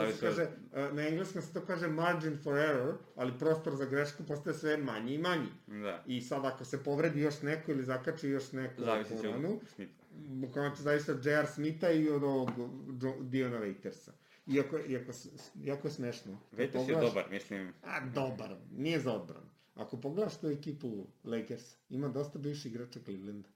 se 0.09 0.15
od- 0.15 0.19
kaže, 0.21 0.41
e, 0.73 0.93
na 0.93 1.07
engleskom 1.07 1.41
se 1.41 1.53
to 1.53 1.61
kaže 1.61 1.87
margin 1.87 2.37
for 2.37 2.57
error, 2.57 2.95
ali 3.15 3.37
prostor 3.39 3.75
za 3.75 3.85
grešku 3.85 4.23
postaje 4.23 4.53
sve 4.53 4.77
manji 4.77 5.13
i 5.13 5.17
manji. 5.17 5.47
Da, 5.67 6.03
I 6.07 6.21
sad 6.21 6.45
ako 6.45 6.65
se 6.65 6.83
povredi 6.83 7.21
još 7.21 7.41
neko 7.41 7.71
ili 7.71 7.83
zakači 7.83 8.29
još 8.29 8.51
neko 8.51 8.81
zavisi 8.81 9.13
koronu, 9.17 9.59
bukvalno 10.17 10.75
će 10.75 10.81
zavisi 10.81 11.11
od 11.11 11.25
J.R. 11.25 11.47
Smitha 11.47 11.89
i 11.91 12.09
od 12.09 12.23
ovog 12.23 12.49
Diona 13.21 13.57
Waitersa. 13.57 14.09
Iako, 14.47 14.77
iako, 14.79 15.11
jako 15.55 15.89
smešno. 15.89 16.37
Waiters 16.53 16.89
je 16.89 16.95
dobar, 17.01 17.25
mislim, 17.31 17.73
A, 17.83 17.99
dobar, 18.05 18.55
nije 18.71 18.99
za 18.99 19.13
odbranu. 19.13 19.45
Ako 19.77 20.01
pogledaš 20.01 20.39
tu 20.39 20.47
ekipu 20.47 21.07
Lakers, 21.23 21.75
ima 21.89 22.07
dosta 22.07 22.39
bivših 22.39 22.71
igrača 22.71 22.99
Clevelanda. 23.05 23.49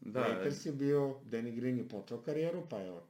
da, 0.00 0.20
Lakers 0.20 0.66
je 0.66 0.72
bio, 0.72 1.20
Danny 1.24 1.54
Green 1.56 1.78
je 1.78 1.88
počeo 1.88 2.22
karijeru, 2.22 2.62
pa 2.70 2.84
evo, 2.84 3.02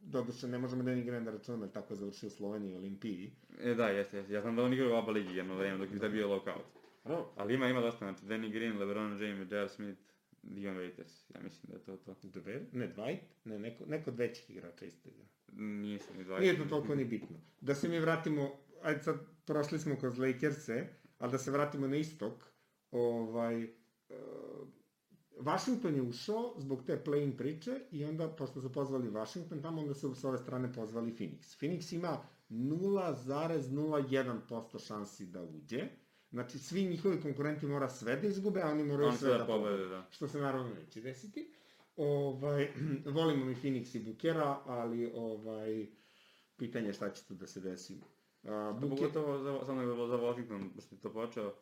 doduše 0.00 0.48
ne 0.48 0.58
možemo 0.58 0.82
Danny 0.82 1.04
Green 1.04 1.24
da 1.24 1.30
računamo, 1.30 1.64
jer 1.64 1.72
tako 1.72 1.92
je 1.92 1.96
završio 1.96 2.26
u 2.26 2.30
Sloveniji 2.30 2.72
i 2.72 2.76
Olimpiji. 2.76 3.32
e, 3.60 3.74
da, 3.74 3.88
jeste, 3.88 4.16
jeste, 4.16 4.32
ja 4.32 4.40
znam 4.40 4.56
da 4.56 4.62
on 4.62 4.72
igrao 4.72 4.90
u 4.90 4.94
oba 4.94 5.12
ligi 5.12 5.36
jedno 5.36 5.54
vreme 5.54 5.78
dok 5.78 5.94
je 5.94 6.00
tad 6.00 6.12
bio 6.12 6.28
lockout. 6.28 6.64
Bravo. 7.04 7.32
Ali 7.36 7.54
ima, 7.54 7.68
ima 7.68 7.80
dosta, 7.80 7.98
znači 7.98 8.26
Danny 8.26 8.52
Green, 8.52 8.78
LeBron 8.78 9.22
James, 9.22 9.52
J.R. 9.52 9.68
Smith, 9.68 10.00
Dion 10.42 10.76
Waiters, 10.76 11.34
ja 11.34 11.40
mislim 11.42 11.70
da 11.70 11.74
je 11.74 11.84
to 11.84 11.96
to. 11.96 12.14
Dve, 12.22 12.66
ne, 12.72 12.94
Dwight, 12.96 13.20
ne, 13.44 13.58
neko, 13.58 13.86
neko 13.86 14.10
od 14.10 14.16
većih 14.16 14.50
igrača 14.50 14.84
isto 14.84 15.08
igra. 15.08 15.24
Nisam 15.52 16.16
ni 16.16 16.24
dva. 16.24 16.40
Nije 16.40 16.58
to 16.58 16.64
toliko 16.64 16.94
ni 16.94 17.04
bitno. 17.04 17.36
Da 17.60 17.74
se 17.74 17.88
mi 17.88 17.98
vratimo, 17.98 18.50
ajde 18.82 19.02
sad 19.02 19.16
prošli 19.44 19.78
smo 19.78 19.96
kroz 19.96 20.18
Lakers-e, 20.18 20.99
ali 21.20 21.32
da 21.32 21.38
se 21.38 21.50
vratimo 21.50 21.86
na 21.86 21.96
istok, 21.96 22.32
ovaj, 22.90 23.64
uh, 23.64 23.70
Washington 25.40 25.94
je 25.94 26.02
ušao 26.02 26.54
zbog 26.58 26.82
te 26.86 27.02
play-in 27.04 27.36
priče 27.36 27.80
i 27.90 28.04
onda, 28.04 28.28
pošto 28.28 28.60
su 28.60 28.72
pozvali 28.72 29.10
Washington, 29.10 29.62
tamo 29.62 29.80
onda 29.80 29.94
su 29.94 30.14
s 30.14 30.24
ove 30.24 30.38
strane 30.38 30.72
pozvali 30.72 31.12
Phoenix. 31.12 31.60
Phoenix 31.60 31.94
ima 31.94 32.18
0,01% 32.50 34.86
šansi 34.86 35.26
da 35.26 35.42
uđe, 35.42 35.88
znači 36.30 36.58
svi 36.58 36.84
njihovi 36.84 37.20
konkurenti 37.20 37.66
mora 37.66 37.88
sve 37.88 38.16
da 38.16 38.26
izgube, 38.26 38.62
a 38.62 38.70
oni 38.70 38.84
moraju 38.84 39.08
On 39.08 39.16
sve 39.16 39.30
da 39.30 39.38
da 39.38 39.46
pobede, 39.46 39.76
pobede 39.76 39.88
da. 39.88 40.06
što 40.10 40.28
se 40.28 40.38
naravno 40.38 40.74
neće 40.74 41.00
desiti. 41.00 41.52
Ovaj, 41.96 42.72
volimo 43.16 43.44
mi 43.44 43.54
Phoenix 43.54 43.96
i 43.96 44.04
Bukera, 44.04 44.58
ali 44.66 45.12
ovaj, 45.14 45.86
pitanje 46.56 46.86
je 46.86 46.92
šta 46.92 47.10
će 47.10 47.24
tu 47.24 47.34
da 47.34 47.46
se 47.46 47.60
desi. 47.60 48.00
A, 48.42 48.46
Pa 48.72 48.72
Buker, 48.78 48.98
Pogotovo 48.98 49.38
za, 49.38 49.66
samo 49.66 49.80
nego 49.80 50.06
za 50.06 50.16
Washington, 50.16 50.70
pošto 50.70 50.94
je 50.94 51.00
to 51.00 51.12
počeo, 51.12 51.54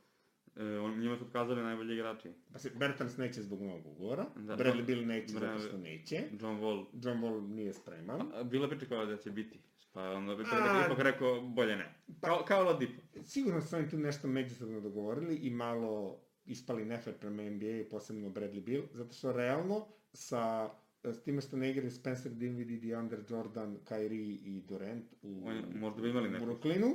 e, 0.56 0.78
on, 0.78 1.00
njima 1.00 1.16
su 1.16 1.24
otkazali 1.24 1.62
najbolji 1.62 1.94
igrači. 1.94 2.30
pa 2.52 2.58
se, 2.58 2.70
Bertans 2.70 3.16
neće 3.16 3.42
zbog 3.42 3.62
novog 3.62 3.86
ugovora, 3.86 4.26
Da. 4.36 4.56
Bradley 4.56 4.84
Bill 4.84 5.06
neće 5.06 5.34
Bra- 5.34 5.40
zato 5.48 5.58
što 5.60 5.78
neće, 5.78 6.16
John 6.32 6.60
Wall, 6.60 6.84
John 6.94 7.18
Wall 7.18 7.48
nije 7.48 7.72
spreman. 7.72 8.22
a, 8.34 8.42
bila 8.42 8.68
priča 8.68 8.86
kao 8.86 9.06
da 9.06 9.16
će 9.16 9.30
biti. 9.30 9.58
Pa 9.92 10.02
onda 10.02 10.34
bi 10.34 10.42
A- 10.42 10.46
čovjek 10.46 10.86
ipak 10.86 10.98
rekao, 11.00 11.40
bolje 11.42 11.76
ne. 11.76 11.94
Kao, 12.20 12.44
kao 12.44 12.64
Ladipo. 12.64 13.02
Sigurno 13.22 13.60
su 13.60 13.76
oni 13.76 13.90
tu 13.90 13.98
nešto 13.98 14.28
međusobno 14.28 14.80
dogovorili 14.80 15.36
i 15.36 15.50
malo 15.50 16.16
ispali 16.44 16.84
nefer 16.84 17.14
prema 17.14 17.42
NBA, 17.42 17.66
posebno 17.90 18.28
Bradley 18.28 18.60
Bill, 18.60 18.82
zato 18.92 19.12
što 19.12 19.32
realno 19.32 19.86
sa 20.12 20.70
s 21.04 21.22
time 21.22 21.40
što 21.40 21.56
ne 21.56 21.70
igraju 21.70 21.90
Spencer 21.90 22.32
Dinwiddie, 22.32 22.80
DeAndre 22.80 23.18
Jordan, 23.28 23.78
Kyrie 23.88 24.38
i 24.44 24.62
Durant 24.68 25.14
u, 25.22 25.50
možda 25.74 26.02
bi 26.02 26.10
imali 26.10 26.28
u 26.28 26.30
nekog. 26.30 26.48
Brooklynu. 26.48 26.92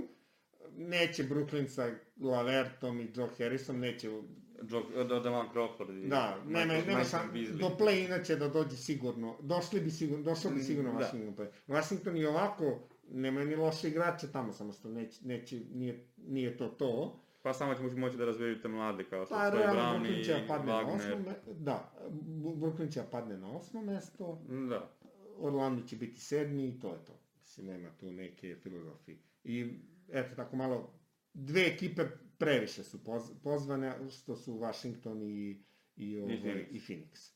Neće 0.78 1.24
Brooklyn 1.24 1.68
sa 1.68 1.90
Lavertom 2.22 3.02
i 3.02 3.08
Joe 3.16 3.30
Harrisom, 3.38 3.80
neće 3.80 4.08
Joe, 4.70 5.04
da, 5.04 5.20
Devan 5.20 5.48
Crawford 5.54 6.06
i... 6.06 6.08
Da, 6.10 6.44
nema 6.48 6.74
Michael 6.74 7.06
šan, 7.06 7.30
Beasley. 7.34 7.60
do 7.60 7.76
play 7.80 8.06
inače 8.06 8.36
da 8.36 8.48
dođe 8.50 8.76
sigurno, 8.76 9.38
došli 9.42 9.80
bi 9.82 9.92
sigurno, 9.92 10.24
došao 10.24 10.52
bi 10.52 10.58
Mm, 10.60 10.64
sigurno 10.64 10.92
da. 10.92 10.98
Washington 11.00 11.36
play. 11.36 11.48
Washington 11.68 12.18
i 12.18 12.26
ovako, 12.26 12.88
nema 13.12 13.44
ni 13.44 13.56
loše 13.56 13.88
igrače 13.88 14.32
tamo, 14.32 14.54
samo 14.54 14.74
što 14.74 14.90
neće, 14.90 15.28
neće 15.28 15.60
nije, 15.74 16.08
nije 16.18 16.58
to 16.58 16.68
to. 16.68 17.23
Pa 17.44 17.54
samo 17.54 17.76
će 17.76 17.98
moći, 17.98 18.18
da 18.18 18.26
razvijaju 18.26 18.62
te 18.62 18.68
mlade 18.68 19.04
kao 19.04 19.26
što 19.26 19.36
Pa 19.36 19.50
realno 19.50 19.82
Brown 19.82 20.44
i 20.44 20.48
padne 20.48 20.72
na 20.72 20.80
osmo 20.80 21.16
Wagner. 21.16 21.34
da, 21.60 21.94
Brooklyn 22.34 22.94
će 22.94 23.02
padne 23.12 23.38
na 23.38 23.58
osmo 23.58 23.82
mesto, 23.82 24.42
Da. 24.70 24.90
Orlando 25.38 25.88
će 25.88 25.96
biti 25.96 26.20
sedmi 26.20 26.68
i 26.68 26.80
to 26.80 26.88
je 26.88 27.06
to. 27.06 27.20
Mislim, 27.42 27.66
nema 27.68 27.90
tu 28.00 28.12
neke 28.12 28.56
filozofije. 28.56 29.18
I 29.44 29.80
eto, 30.10 30.36
tako 30.36 30.56
malo, 30.56 30.94
dve 31.34 31.62
ekipe 31.62 32.04
previše 32.38 32.84
su 32.84 33.04
poz, 33.04 33.24
pozvane, 33.44 34.10
što 34.10 34.36
su 34.36 34.54
Washington 34.58 35.22
i, 35.22 35.64
i, 35.96 36.20
ovaj, 36.20 36.38
Phoenix. 36.38 36.66
i 36.72 36.80
Phoenix. 36.80 37.32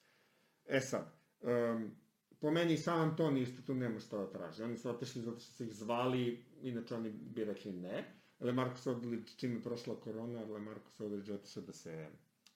E 0.66 0.80
sad, 0.82 1.14
um, 1.42 1.92
po 2.40 2.52
meni 2.52 2.78
San 2.78 3.02
Antonio 3.02 3.44
isto 3.44 3.62
tu 3.62 3.74
nema 3.74 4.00
što 4.00 4.18
da 4.18 4.32
traži. 4.32 4.64
Oni 4.64 4.78
su 4.78 4.90
otišli 4.90 5.22
zato 5.22 5.40
što 5.40 5.54
su 5.54 5.64
ih 5.64 5.74
zvali, 5.74 6.46
inače 6.62 6.96
oni 6.96 7.12
bi 7.12 7.44
rekli 7.44 7.72
ne. 7.72 8.17
Lemarcus 8.40 8.88
Odlić, 8.88 9.36
čim 9.36 9.56
je 9.56 9.62
prošla 9.62 9.96
korona, 9.96 10.42
Lemarcus 10.44 11.00
Odlić 11.00 11.28
je 11.28 11.34
otišao 11.34 11.64
da 11.64 11.74
se 11.74 12.08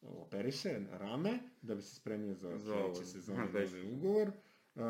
operiše 0.02 0.80
rame, 0.92 1.40
da 1.62 1.76
bi 1.76 1.82
se 1.82 1.96
spremio 1.96 2.34
za 2.34 2.60
sledeće 2.60 3.06
sezone 3.06 3.40
aha, 3.40 3.50
već. 3.52 3.72
novi 3.72 3.92
ugovor. 3.94 4.32
Uh, 4.76 4.82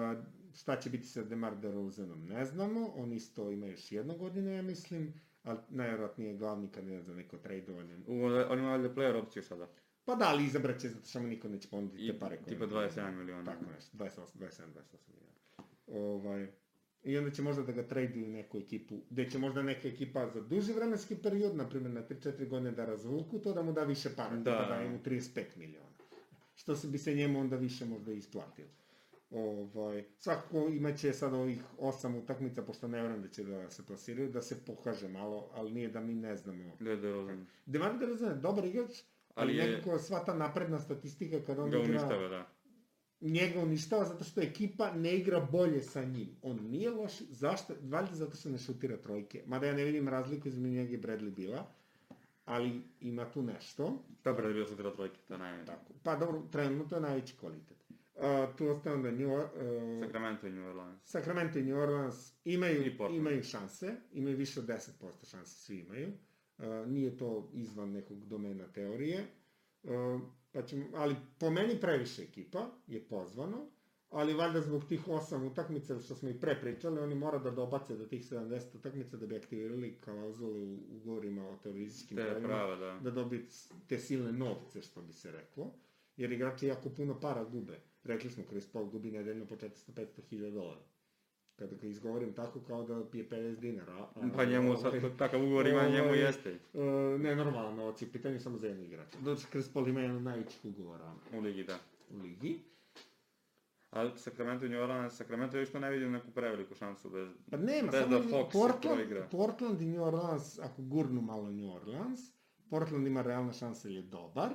šta 0.55 0.79
će 0.79 0.89
biti 0.89 1.07
sa 1.07 1.23
Demar 1.23 1.57
DeRozanom, 1.57 2.25
ne 2.25 2.45
znamo. 2.45 2.87
On 2.87 3.13
isto 3.13 3.51
ima 3.51 3.67
još 3.67 3.91
jednu 3.91 4.17
godinu, 4.17 4.51
ja 4.51 4.61
mislim, 4.61 5.13
ali 5.43 5.59
najvjerojatnije 5.69 6.31
je 6.31 6.37
glavni 6.37 6.67
kandidat 6.67 7.03
za 7.05 7.13
neko 7.13 7.37
tradovanje. 7.37 7.97
U, 8.07 8.23
on 8.49 8.59
ima 8.59 8.69
valjda 8.69 8.89
player 8.89 9.15
opciju 9.15 9.43
sada. 9.43 9.67
Pa 10.05 10.15
da, 10.15 10.25
ali 10.27 10.45
izabrat 10.45 10.79
će, 10.79 10.89
zato 10.89 11.05
što 11.05 11.19
mu 11.21 11.27
niko 11.27 11.47
neće 11.47 11.69
ponuditi 11.69 12.07
te 12.07 12.19
pare. 12.19 12.37
koje 12.37 12.45
tipa 12.45 12.63
on- 12.63 12.69
27 12.69 13.11
miliona. 13.11 13.45
Tako 13.45 13.65
nešto, 13.75 13.97
28, 13.97 14.37
27, 14.37 14.73
28 14.73 14.97
miliona. 15.13 15.31
Ovaj, 15.87 16.47
I 17.03 17.17
onda 17.17 17.31
će 17.31 17.41
možda 17.41 17.63
da 17.63 17.71
ga 17.71 17.83
traduju 17.83 18.27
neku 18.27 18.57
ekipu, 18.57 19.01
gde 19.09 19.29
će 19.29 19.39
možda 19.39 19.63
neka 19.63 19.87
ekipa 19.87 20.27
za 20.27 20.41
duži 20.41 20.73
vremenski 20.73 21.15
period, 21.15 21.55
na 21.55 21.69
primjer 21.69 21.91
na 21.91 22.01
3-4 22.01 22.47
godine 22.47 22.71
da 22.71 22.85
razvuku 22.85 23.39
to, 23.39 23.53
da 23.53 23.61
mu 23.61 23.73
da 23.73 23.83
više 23.83 24.09
para, 24.09 24.35
Da. 24.35 24.51
da, 24.51 24.77
da 24.77 24.89
mu 24.89 24.99
35 24.99 25.41
miliona. 25.55 25.87
Što 26.55 26.75
se 26.75 26.87
bi 26.87 26.97
se 26.97 27.13
njemu 27.13 27.39
onda 27.39 27.55
više 27.55 27.85
možda 27.85 28.11
isplatilo. 28.13 28.67
Ovaj, 29.31 30.03
svakako 30.17 30.67
imaće 30.69 31.13
sad 31.13 31.33
ovih 31.33 31.63
osam 31.79 32.15
utakmica, 32.15 32.61
pošto 32.61 32.87
ne 32.87 32.97
vjerujem 32.97 33.21
da 33.21 33.27
će 33.29 33.43
da 33.43 33.69
se 33.69 33.85
plasiraju, 33.85 34.29
da 34.29 34.41
se 34.41 34.65
pokaže 34.65 35.07
malo, 35.07 35.49
ali 35.53 35.71
nije 35.71 35.89
da 35.89 35.99
mi 36.01 36.13
ne 36.13 36.35
znamo. 36.35 36.75
Da 36.79 36.89
je 36.89 36.97
DeRozan. 36.97 37.45
Demar 37.65 37.97
DeRozan 37.99 38.29
je 38.29 38.35
dobar 38.35 38.65
igrač, 38.65 38.89
ali, 39.35 39.51
Ali 39.51 39.55
je- 39.55 39.71
nekako 39.71 39.99
sva 39.99 40.19
ta 40.19 40.33
napredna 40.35 40.79
statistika 40.79 41.39
kad 41.39 41.59
on 41.59 41.69
Ga 41.69 41.77
igra 41.77 41.89
uništava, 41.89 42.27
da. 42.27 42.47
Njega 43.21 43.59
uništava 43.59 44.05
zato 44.05 44.23
što 44.23 44.41
ekipa 44.41 44.93
ne 44.93 45.17
igra 45.17 45.47
bolje 45.51 45.81
sa 45.81 46.03
njim. 46.03 46.29
On 46.41 46.59
nije 46.69 46.89
loš, 46.89 47.19
zašto? 47.29 47.73
Valjda 47.81 48.15
zato 48.15 48.37
što 48.37 48.49
ne 48.49 48.57
šutira 48.57 48.97
trojke. 48.97 49.43
Mada 49.45 49.67
ja 49.67 49.73
ne 49.73 49.83
vidim 49.83 50.07
razliku 50.07 50.47
između 50.47 50.75
njega 50.75 50.93
i 50.93 51.01
Bradley 51.01 51.35
Bila, 51.35 51.67
ali 52.45 52.81
ima 52.99 53.31
tu 53.31 53.41
nešto. 53.41 54.03
Je 54.25 54.53
bio 54.53 54.65
sam 54.65 54.77
tada 54.77 54.93
trojke, 54.93 55.17
to 55.27 55.33
je 55.33 55.37
najmanje. 55.37 55.65
Tako. 55.65 55.93
Pa 56.03 56.15
dobro, 56.15 56.41
trenutno 56.51 56.97
je 56.97 57.01
najveći 57.01 57.37
kvalitet. 57.37 57.77
Uh, 58.15 58.55
tu 58.57 58.67
ostaje 58.67 58.95
onda 58.95 59.11
New, 59.11 59.33
uh, 59.33 59.49
Sacramento 60.03 60.47
i 60.47 60.51
New 60.51 60.67
Orleans. 60.67 61.01
Sacramento 61.05 61.59
i 61.59 61.63
New 61.63 61.77
Orleans 61.77 62.33
imaju, 62.45 62.91
imaju 63.11 63.43
šanse, 63.43 63.95
imaju 64.11 64.37
više 64.37 64.59
od 64.59 64.65
10% 64.65 64.81
šanse, 65.23 65.55
svi 65.55 65.79
imaju. 65.79 66.07
Uh, 66.57 66.65
nije 66.87 67.17
to 67.17 67.49
izvan 67.53 67.91
nekog 67.91 68.25
domena 68.25 68.67
teorije. 68.67 69.25
Uh, 69.83 70.21
pa 70.51 70.61
ćemo, 70.61 70.85
ali 70.93 71.15
po 71.39 71.49
meni 71.49 71.79
previše 71.81 72.23
ekipa 72.23 72.69
je 72.87 73.07
pozvano, 73.07 73.67
ali 74.09 74.33
valjda 74.33 74.61
zbog 74.61 74.85
tih 74.85 75.07
osam 75.07 75.47
utakmica, 75.47 75.99
što 75.99 76.15
smo 76.15 76.29
i 76.29 76.39
pre 76.39 76.61
pričali, 76.61 76.99
oni 76.99 77.15
mora 77.15 77.39
da 77.39 77.51
dobace 77.51 77.97
do 77.97 78.05
tih 78.05 78.31
70 78.31 78.77
utakmica 78.77 79.17
da 79.17 79.25
bi 79.25 79.35
aktivirali 79.35 79.97
klauzule 80.01 80.59
u 80.59 80.79
ugovorima 80.95 81.49
o 81.49 81.57
teorizijskim 81.63 82.17
Te 82.17 82.23
pravima 82.23 82.47
prava, 82.47 82.75
da. 82.75 82.99
da 83.03 83.11
dobije 83.11 83.45
te 83.87 83.99
silne 83.99 84.31
novce, 84.31 84.81
što 84.81 85.01
bi 85.01 85.13
se 85.13 85.31
reklo, 85.31 85.73
jer 86.17 86.31
igrači 86.31 86.67
jako 86.67 86.89
puno 86.89 87.19
para 87.19 87.43
gube. 87.43 87.79
Rekli 88.03 88.29
smo, 88.29 88.43
Chris 88.49 88.71
Paul 88.71 88.85
gubi 88.85 89.11
nedeljno 89.11 89.45
po 89.45 89.55
400-500 89.55 90.21
hiljada 90.29 90.51
dolara. 90.51 90.81
Kada 91.61 91.75
ga 91.75 91.87
izgovorim 91.87 92.33
tako 92.33 92.59
kao 92.61 92.83
da 92.83 93.05
pije 93.05 93.25
50 93.25 93.55
dinara. 93.55 93.93
a- 93.93 94.07
Pa 94.35 94.45
njemu 94.45 94.71
ovaj, 94.71 94.81
sad 95.01 95.17
takav 95.17 95.43
ugovor 95.43 95.67
ima, 95.67 95.83
njemu 95.83 96.03
ovaj, 96.05 96.19
jeste. 96.19 96.59
e, 96.73 96.79
ne, 97.19 97.35
normalno, 97.35 97.71
novac 97.73 98.01
je 98.01 98.07
u 98.07 98.11
pitanju 98.11 98.39
samo 98.39 98.57
za 98.57 98.67
jednog 98.67 98.85
igrača. 98.85 99.17
Doći 99.19 99.47
Chris 99.47 99.69
Paul 99.69 99.87
ima 99.87 100.01
jedan 100.01 100.17
od 100.17 100.23
najvećih 100.23 100.59
ugovora 100.65 101.13
U 101.33 101.39
ligi, 101.39 101.63
da. 101.63 101.77
u 102.11 102.17
ligi. 102.17 102.59
Ali 103.89 104.11
Sacramento 104.15 104.65
i 104.65 104.69
New 104.69 104.81
Orleans, 104.81 105.13
Sacramento 105.13 105.57
još 105.57 105.71
to 105.71 105.79
ne 105.79 105.89
vidim 105.91 106.11
neku 106.11 106.31
preveliku 106.31 106.75
šansu 106.75 107.09
bez... 107.09 107.29
Pa 107.51 107.57
nema, 107.57 107.91
Bez 107.91 108.01
samo 108.01 108.11
da 108.11 108.25
Fox 108.25 108.51
Portland, 108.51 108.95
proigra. 108.95 109.27
Portland 109.27 109.81
i 109.81 109.85
New 109.85 110.03
Orleans, 110.03 110.59
ako 110.59 110.81
gurnu 110.81 111.21
malo 111.21 111.49
New 111.49 111.71
Orleans, 111.71 112.19
Portland 112.69 113.07
ima 113.07 113.21
realna 113.21 113.53
šansa 113.53 113.87
jer 113.87 113.97
je 113.97 114.03
dobar. 114.03 114.49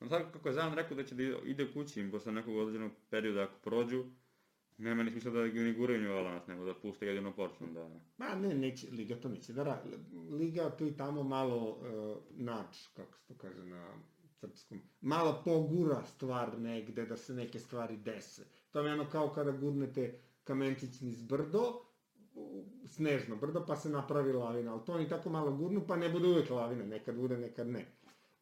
No 0.00 0.08
sad 0.08 0.32
kako 0.32 0.48
je 0.48 0.54
Zion 0.54 0.74
rekao 0.74 0.96
da 0.96 1.04
će 1.04 1.14
da 1.14 1.22
ide 1.22 1.72
kući 1.72 2.00
im 2.00 2.10
posle 2.10 2.32
nekog 2.32 2.56
određenog 2.56 2.92
perioda 3.10 3.42
ako 3.42 3.54
prođu, 3.54 4.04
nema 4.80 5.02
ni 5.02 5.10
smisla 5.10 5.30
da 5.30 5.48
ga 5.48 5.60
ne 5.60 5.72
guraju 5.72 6.00
New 6.00 6.12
Orleans, 6.12 6.46
nego 6.46 6.64
da 6.64 6.74
puste 6.74 7.06
jedino 7.06 7.32
Portland, 7.32 7.74
da... 7.74 7.88
Ma 8.18 8.34
ne, 8.34 8.54
neće, 8.54 8.90
Liga 8.90 9.16
to 9.16 9.28
neće 9.28 9.52
da 9.52 9.62
radi. 9.62 9.90
Liga 10.30 10.70
tu 10.76 10.86
i 10.86 10.96
tamo 10.96 11.22
malo 11.22 11.68
uh, 11.70 12.16
nač, 12.30 12.86
kako 12.96 13.16
se 13.16 13.26
to 13.28 13.34
kaže 13.34 13.64
na 13.64 13.94
srpskom, 14.40 14.80
malo 15.00 15.42
pogura 15.44 16.02
stvar 16.04 16.58
negde 16.58 17.06
da 17.06 17.16
se 17.16 17.34
neke 17.34 17.58
stvari 17.58 17.96
dese. 17.96 18.42
To 18.70 18.80
je 18.80 18.92
ono 18.92 19.10
kao 19.10 19.28
kada 19.28 19.50
gurnete 19.52 20.18
kamenčić 20.44 21.00
niz 21.00 21.22
brdo, 21.22 21.80
u- 22.34 22.64
snežno 22.86 23.36
brdo, 23.36 23.64
pa 23.66 23.76
se 23.76 23.88
napravi 23.88 24.32
lavina, 24.32 24.72
ali 24.72 24.84
to 24.86 24.92
oni 24.92 25.08
tako 25.08 25.30
malo 25.30 25.56
gurnu, 25.56 25.86
pa 25.86 25.96
ne 25.96 26.08
bude 26.08 26.28
uvek 26.28 26.50
lavina, 26.50 26.84
nekad 26.84 27.16
bude, 27.16 27.38
nekad 27.38 27.68
ne. 27.68 27.86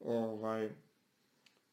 Ovaj, 0.00 0.71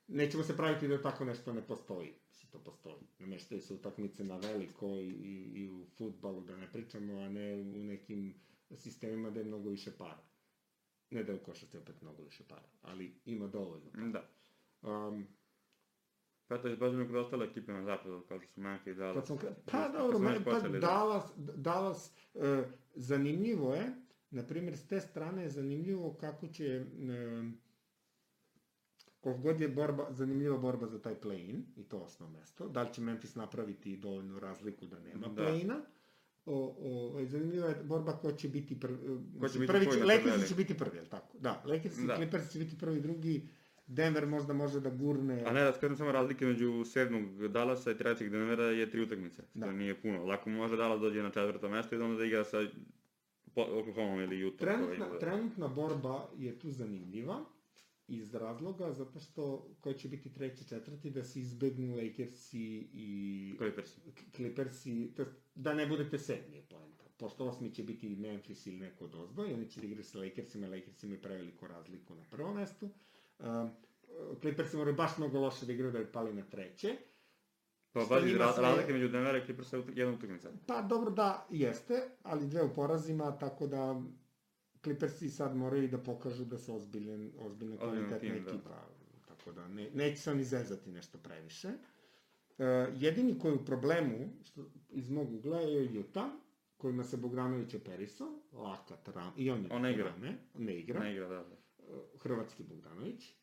nećemo 0.08 0.44
se 0.44 0.58
praviti 0.58 0.88
da 0.88 1.02
tako 1.02 1.26
nešto 1.26 1.54
ne 1.54 1.62
postoji. 1.68 2.14
Mislim, 2.28 2.52
to 2.52 2.60
postoji. 2.60 3.04
Nameštaju 3.20 3.62
se 3.62 3.74
utakmice 3.74 4.24
na 4.24 4.38
veliko 4.38 4.88
i, 4.88 5.10
i, 5.10 5.52
i 5.56 5.70
u 5.70 5.86
futbalu, 5.98 6.42
da 6.42 6.58
ne 6.58 6.72
pričamo, 6.72 7.14
a 7.14 7.30
ne 7.30 7.56
u 7.56 7.64
nekim 7.64 8.34
sistemima 8.76 9.30
da 9.30 9.40
je 9.40 9.46
mnogo 9.46 9.70
više 9.70 9.92
para. 9.98 10.24
Ne 11.10 11.24
da 11.24 11.32
je 11.32 11.40
u 11.40 11.44
košarci 11.44 11.78
opet 11.78 12.02
mnogo 12.02 12.24
više 12.24 12.44
para, 12.48 12.68
ali 12.82 13.22
ima 13.26 13.48
dovoljno. 13.48 13.92
Da. 14.12 14.30
Um, 14.82 15.28
Pa 16.48 16.58
to 16.58 16.68
je 16.68 16.78
baš 16.78 16.92
kod 17.08 17.16
ostale 17.16 17.46
ekipe 17.46 17.74
na 17.74 17.84
zapadu, 17.84 18.24
kao 18.28 18.40
što 18.40 18.54
su 18.54 18.62
Memphis 18.62 18.88
i 18.88 18.96
Dallas. 18.96 19.16
kad 19.16 19.28
sam, 19.28 19.38
pa 19.72 19.90
dobro, 19.90 20.20
me, 20.20 20.44
pa 20.44 20.60
da. 20.60 20.80
Dallas, 20.80 21.24
Dallas 21.56 22.12
uh, 22.34 22.42
zanimljivo 22.96 23.74
je, 23.74 23.92
na 24.30 24.44
primjer, 24.44 24.78
s 24.78 24.88
te 24.88 25.00
strane 25.02 25.44
je 25.44 25.50
zanimljivo 25.50 26.14
kako 26.14 26.48
će, 26.48 26.86
um, 27.00 27.58
koliko 29.26 29.42
god 29.44 29.62
je 29.62 29.68
borba, 29.70 30.08
zanimljiva 30.12 30.58
borba 30.58 30.88
za 30.88 31.00
taj 31.00 31.16
play-in, 31.16 31.64
i 31.76 31.84
to 31.84 31.98
osnovno 32.00 32.40
mesto, 32.40 32.68
da 32.68 32.82
li 32.82 32.94
će 32.94 33.02
Memphis 33.02 33.36
napraviti 33.36 33.98
dovoljnu 33.98 34.40
razliku 34.40 34.86
da 34.86 35.00
nema 35.00 35.28
Da. 35.28 35.42
play-ina, 35.44 35.76
o, 36.46 36.76
o, 36.80 37.26
zanimljiva 37.26 37.68
je 37.68 37.84
borba 37.84 38.12
ko 38.14 38.32
će 38.32 38.50
biti 38.50 38.80
prvi, 38.80 38.98
Ko 39.40 39.50
će 39.50 39.60
biti 39.60 39.72
prvi 39.74 39.86
Lakersi 39.86 40.26
tabeli. 40.26 40.48
će 40.48 40.56
biti 40.56 40.74
prvi, 40.76 40.98
jel 40.98 41.06
tako? 41.08 41.38
Da, 41.38 41.64
Lakers 41.66 41.98
i 41.98 42.08
Da. 42.08 42.16
Clippers 42.16 42.50
će 42.50 42.60
biti 42.60 42.78
prvi, 42.78 43.02
drugi, 43.02 43.48
Denver 43.88 44.26
možda 44.28 44.54
može 44.54 44.80
da 44.80 44.90
gurne... 44.92 45.44
A 45.46 45.54
ne, 45.54 45.64
da 45.64 45.74
skrenem 45.74 45.98
samo 45.98 46.12
razlike 46.12 46.46
među 46.46 46.84
sedmog 46.86 47.24
Dallasa 47.48 47.92
i 47.92 47.98
trećeg 47.98 48.30
Denvera 48.30 48.64
je 48.64 48.92
tri 48.92 49.02
utakmice, 49.02 49.44
što 49.46 49.60
Da. 49.60 49.72
nije 49.72 50.02
puno. 50.02 50.26
Lako 50.26 50.50
može 50.50 50.78
Dallas 50.78 51.02
dođe 51.02 51.24
na 51.24 51.30
četvrto 51.30 51.70
mesto 51.70 51.96
i 51.96 52.00
da 52.00 52.06
onda 52.06 52.18
da 52.18 52.26
igra 52.26 52.44
sa 52.44 52.58
Oklahoma 53.56 54.24
ili 54.24 54.44
Utah. 54.46 54.60
Trenutna, 54.60 54.96
ima- 54.98 55.20
trenutna 55.20 55.68
borba 55.68 56.30
je 56.38 56.60
tu 56.60 56.72
zanimljiva 56.72 57.46
iz 58.08 58.34
razloga 58.36 58.94
zato 58.94 59.20
što 59.20 59.68
ko 59.82 59.94
će 59.94 60.08
biti 60.08 60.34
treći, 60.34 60.68
četvrti, 60.68 61.10
da 61.10 61.24
se 61.24 61.40
izbegnu 61.40 61.96
Lakersi 61.96 62.88
i 62.94 63.56
Clippersi. 63.58 64.02
Clippersi, 64.36 65.12
to 65.16 65.26
da 65.56 65.74
ne 65.74 65.88
budete 65.88 66.20
sedmi 66.20 66.56
je 66.56 66.62
poenta. 66.62 67.04
Pošto 67.18 67.46
osmi 67.46 67.72
će 67.72 67.84
biti 67.84 68.10
Memphis 68.10 68.66
ili 68.68 68.78
neko 68.78 69.06
od 69.06 69.16
ozdo 69.16 69.46
i 69.46 69.54
oni 69.54 69.70
će 69.70 69.80
da 69.82 69.88
igraju 69.88 70.04
sa 70.04 70.20
Lakersima, 70.20 70.68
Lakersi 70.68 71.06
imaju 71.06 71.22
preveliku 71.22 71.68
razliku 71.68 72.16
na 72.16 72.24
prvom 72.32 72.56
mestu. 72.56 72.90
Um, 73.40 73.70
Clippersi 74.42 74.78
moraju 74.78 74.96
baš 74.96 75.18
mnogo 75.18 75.40
loše 75.40 75.66
da 75.66 75.74
igraju 75.74 75.92
da 75.92 76.00
bi 76.00 76.12
pali 76.12 76.34
na 76.34 76.44
treće. 76.44 76.98
Pa 77.94 78.20
njima 78.26 78.38
ra 78.38 78.54
sve- 78.54 78.64
razlike 78.64 78.94
među 78.94 79.08
Denvera 79.08 79.38
i 79.38 79.46
Clippersa 79.46 79.78
je 79.78 79.84
jedna 79.96 80.14
utakmica. 80.14 80.50
Pa 80.68 80.82
dobro 80.82 81.12
da 81.12 81.48
jeste, 81.50 82.10
ali 82.24 82.48
dve 82.48 82.64
u 82.64 82.74
porazima, 82.74 83.38
tako 83.38 83.68
da 83.68 84.02
Clippersi 84.86 85.30
sad 85.30 85.56
moraju 85.56 85.88
da 85.88 85.98
pokažu 85.98 86.46
da 86.46 86.58
su 86.58 86.76
ozbiljen, 86.76 87.32
ozbiljna 87.40 87.78
kvalitetna 87.78 88.20
tim, 88.20 88.44
da. 88.44 88.52
ekipa. 88.52 88.88
Tako 89.28 89.52
da 89.52 89.68
ne, 89.68 89.90
neće 89.94 90.22
se 90.22 90.32
oni 90.32 90.44
zezati 90.44 90.90
nešto 90.90 91.18
previše. 91.18 91.70
jedini 92.96 93.40
koji 93.40 93.52
je 93.52 93.56
u 93.56 93.66
problemu, 93.66 94.30
što, 94.44 94.66
iz 94.90 95.10
mog 95.10 95.34
ugla, 95.34 95.60
je 95.60 96.00
Utah, 96.00 96.32
kojima 96.78 97.04
se 97.04 97.18
Bogdanović 97.18 97.74
operisao, 97.76 98.40
laka 98.54 98.96
tram, 98.96 99.34
i 99.38 99.50
on 99.50 99.64
je 99.64 99.68
On 99.72 99.82
ne 99.82 99.94
igra. 99.94 100.04
trame, 100.04 100.38
ne 100.58 100.80
igra, 100.80 101.00
Ne 101.00 101.12
igra, 101.14 101.28
da, 101.28 101.36
da. 101.36 101.56
Uh, 101.80 102.22
hrvatski 102.22 102.64
Bogdanović, 102.64 103.34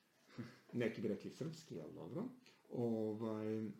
neki 0.72 1.00
bi 1.00 1.08
rekli 1.08 1.30
srpski, 1.30 1.80
ali 1.80 1.94
dobro, 1.94 2.24
ovaj, 2.70 3.70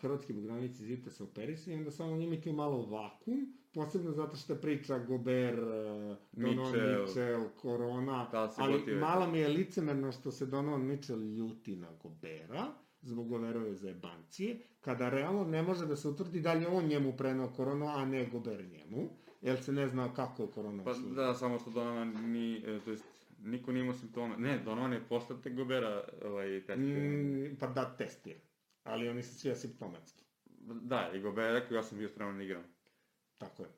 hrvatski 0.00 0.32
Bogdanović 0.32 0.80
iz 0.80 0.98
se 1.08 1.22
operisao 1.22 1.72
i 1.72 1.76
onda 1.76 1.90
samo 1.90 2.16
njima 2.16 2.34
imati 2.34 2.52
malo 2.52 2.86
vakum, 2.86 3.54
posebno 3.74 4.12
zato 4.12 4.36
što 4.36 4.54
priča 4.54 4.98
Gober, 4.98 5.60
uh, 5.60 6.16
Donovan 6.32 6.72
Mitchell. 6.72 7.48
Korona, 7.56 8.28
Da 8.32 8.52
ali 8.56 8.96
malo 9.00 9.26
mi 9.30 9.38
je 9.38 9.48
licemerno 9.48 10.12
što 10.12 10.30
se 10.30 10.46
Donovan 10.46 10.86
Mitchell 10.86 11.20
ljuti 11.20 11.76
na 11.76 11.88
Gobera, 12.02 12.66
zbog 13.02 13.28
Goberove 13.28 13.74
zajebancije, 13.74 14.60
kada 14.80 15.08
realno 15.10 15.44
ne 15.44 15.62
može 15.62 15.86
da 15.86 15.96
se 15.96 16.08
utvrdi 16.08 16.40
da 16.40 16.52
li 16.52 16.66
on 16.66 16.84
njemu 16.84 17.12
prenao 17.16 17.48
koronu, 17.48 17.86
a 17.88 18.04
ne 18.04 18.26
Gober 18.26 18.64
njemu, 18.64 19.08
jer 19.42 19.62
se 19.62 19.72
ne 19.72 19.88
zna 19.88 20.14
kako 20.14 20.42
je 20.42 20.50
korona 20.50 20.84
Pa 20.84 20.90
ušla. 20.90 21.10
da, 21.14 21.34
samo 21.34 21.58
što 21.58 21.70
Donovan 21.70 22.32
ni, 22.32 22.56
e, 22.56 22.80
to 22.84 22.90
jest, 22.90 23.04
niko 23.38 23.72
nije 23.72 23.82
imao 23.82 23.94
simptome. 23.94 24.36
Ne, 24.36 24.58
Donovan 24.58 24.92
je 24.92 25.00
posle 25.08 25.36
te 25.42 25.50
Gobera 25.50 26.04
ovaj, 26.24 26.62
testiran. 26.66 27.04
Mm, 27.06 27.56
pa 27.60 27.66
da, 27.66 27.96
testira. 27.96 28.40
Ali 28.88 29.08
oni 29.08 29.22
su 29.22 29.34
svi 29.34 29.50
asimptomatski. 29.50 30.24
Da, 30.82 31.10
i 31.14 31.20
Gober 31.20 31.44
je 31.44 31.52
rekao, 31.52 31.76
ja 31.76 31.82
sam 31.82 31.98
bio 31.98 32.08
spreman 32.08 32.36
da 32.36 32.42
igram. 32.42 32.62
Tako 33.38 33.62
je. 33.62 33.68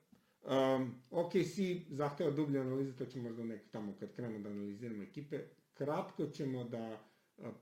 Um, 0.43 0.95
OKC 1.11 1.59
zahteva 1.89 2.31
dublje 2.31 2.61
analize, 2.61 2.97
to 2.97 3.05
ćemo 3.07 3.25
možda 3.25 3.45
nek 3.45 3.71
tamo 3.71 3.95
kad 4.01 4.15
krenemo 4.15 4.39
da 4.39 4.49
analiziramo 4.49 5.03
ekipe. 5.03 5.41
Kratko 5.75 6.27
ćemo 6.27 6.65
da 6.65 6.99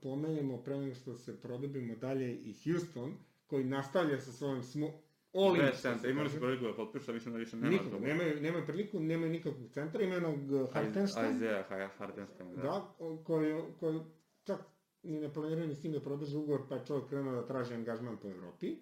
pomenemo 0.01 0.57
pre 0.57 0.77
nego 0.77 0.95
što 0.95 1.15
se 1.17 1.41
produbimo 1.41 1.95
dalje 1.95 2.35
i 2.35 2.55
Houston, 2.63 3.13
koji 3.47 3.63
nastavlja 3.63 4.19
sa 4.19 4.31
svojim 4.31 4.63
smo... 4.63 4.91
Olim, 5.33 5.61
Bez 5.61 5.81
centra, 5.81 6.09
imali 6.09 6.29
su 6.29 6.39
priliku 6.39 6.65
da 6.65 6.73
potpišu, 6.73 7.13
mislim 7.13 7.33
da 7.33 7.39
više 7.39 7.57
nema 7.57 7.69
Nikako, 7.71 7.89
to. 7.89 7.99
nemaju, 7.99 8.41
nemaju 8.41 8.65
priliku, 8.65 8.99
nemaju 8.99 9.31
nikakvog 9.31 9.69
centra, 9.71 10.01
imaju 10.03 10.25
onog 10.25 10.51
uh, 10.51 10.73
Hartenstein, 10.73 11.35
Isaiah 11.35 11.69
Har- 11.69 11.89
Hartenstein, 11.97 12.55
da. 12.55 12.61
da, 12.61 12.95
koji, 13.23 13.61
koji 13.79 13.99
čak 14.43 14.59
ni 15.03 15.19
ne 15.19 15.33
planiraju 15.33 15.67
ni 15.67 15.75
s 15.75 15.81
tim 15.81 15.91
da 15.91 15.99
produže 16.01 16.37
ugovor, 16.37 16.61
pa 16.69 16.75
je 16.75 16.85
čovjek 16.85 17.09
krenuo 17.09 17.33
da 17.33 17.45
traži 17.45 17.73
angažman 17.73 18.17
po 18.17 18.27
Evropi. 18.27 18.75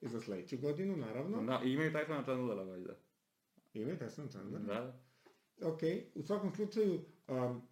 I 0.00 0.08
za 0.08 0.20
sledeću 0.20 0.58
godinu, 0.58 0.96
naravno. 0.96 1.42
Da, 1.42 1.60
i 1.64 1.72
imaju 1.72 1.92
Tysona 1.92 2.24
Chandlera, 2.24 2.62
valjda. 2.62 2.94
Ima 3.74 3.92
i 3.92 3.98
Tesla 3.98 4.26
Chandler. 4.26 4.62
Da. 4.62 5.00
Ok, 5.62 5.80
u 6.14 6.22
svakom 6.22 6.54
slučaju, 6.54 7.00
um, 7.28 7.62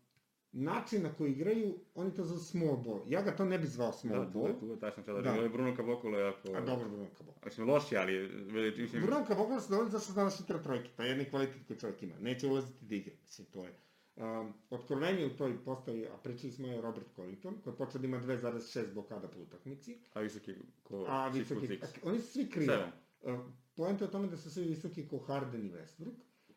način 0.52 1.02
na 1.02 1.12
koji 1.12 1.32
igraju, 1.32 1.78
oni 1.94 2.14
to 2.14 2.24
zovu 2.24 2.40
small 2.40 2.76
ball. 2.76 3.00
Ja 3.06 3.22
ga 3.22 3.36
to 3.36 3.44
ne 3.44 3.58
bi 3.58 3.66
zvao 3.66 3.92
small 3.92 4.18
Da, 4.18 4.32
tu 4.32 4.38
ball. 4.38 4.48
je, 4.48 4.58
tu 4.58 4.66
je 4.66 4.76
Tyson 4.76 5.02
Chandler. 5.02 5.24
Da. 5.24 5.32
Da. 5.32 5.48
Bruno 5.48 5.76
Caboclo 5.76 6.18
je 6.18 6.24
jako... 6.24 6.48
A 6.48 6.60
dobro, 6.60 6.88
Bruno 6.88 7.06
Caboclo. 7.18 7.42
Mislim, 7.44 7.68
loši, 7.68 7.96
ali... 7.96 8.12
veli- 8.28 8.78
Mislim, 8.78 9.02
Bruno 9.02 9.24
Caboclo 9.26 9.60
se 9.60 9.70
dovoljno 9.70 9.90
zašto 9.90 10.12
zna 10.12 10.24
da 10.24 10.30
šutira 10.30 10.62
trojke, 10.62 10.90
pa 10.96 11.04
jedni 11.04 11.24
kvalitet 11.24 11.66
koji 11.66 11.78
čovjek 11.78 12.02
ima. 12.02 12.14
Neće 12.20 12.46
ulaziti 12.46 12.84
da 12.84 12.94
igra, 12.94 13.14
mislim, 13.22 13.46
to 13.46 13.64
je. 13.64 13.72
Um, 14.16 14.52
otkrovenje 14.70 15.26
u 15.26 15.36
toj 15.36 15.64
postavi, 15.64 16.06
a 16.06 16.16
pričali 16.16 16.52
smo 16.52 16.66
je 16.66 16.80
Robert 16.80 17.06
Covington, 17.16 17.54
koji 17.64 17.72
je 17.72 17.76
počeo 17.76 18.00
da 18.00 18.06
ima 18.06 18.20
2,6 18.20 18.94
blokada 18.94 19.28
po 19.28 19.40
utakmici, 19.40 19.98
a 20.12 20.20
visoki 20.20 20.54
ko 20.82 21.04
a 21.08 21.28
visoki, 21.28 21.66
six. 21.66 21.84
a, 21.84 21.86
oni 22.02 22.18
su 22.18 22.26
svi. 22.26 22.48
Seven. 22.54 22.90
Uh, 23.20 23.40
Poenta 23.74 24.04
je 24.04 24.08
u 24.08 24.12
tome 24.12 24.28
da 24.28 24.36
su 24.36 24.50
svi 24.50 24.64
visoki 24.64 25.08
ko 25.08 25.18
Harden 25.18 25.66
i 25.66 25.70
Westbrook 25.70 26.14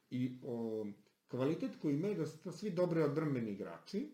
i 0.09 0.39
o, 0.43 0.85
kvalitet 1.27 1.71
koji 1.81 1.95
imaju 1.95 2.15
da 2.15 2.25
su 2.25 2.43
to 2.43 2.51
svi 2.51 2.69
dobri 2.69 3.01
odbrambeni 3.01 3.51
igrači 3.51 4.13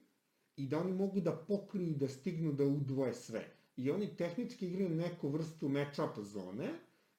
i 0.56 0.68
da 0.68 0.80
oni 0.80 0.94
mogu 0.94 1.22
da 1.22 1.36
pokriju 1.48 1.88
i 1.88 1.96
da 1.96 2.08
stignu 2.08 2.54
da 2.54 2.64
udvoje 2.64 3.14
sve. 3.14 3.46
I 3.76 3.92
oni 3.92 4.16
tehnički 4.16 4.68
igraju 4.68 4.90
neku 4.90 5.30
vrstu 5.30 5.70
match-up 5.70 6.22
zone 6.22 6.70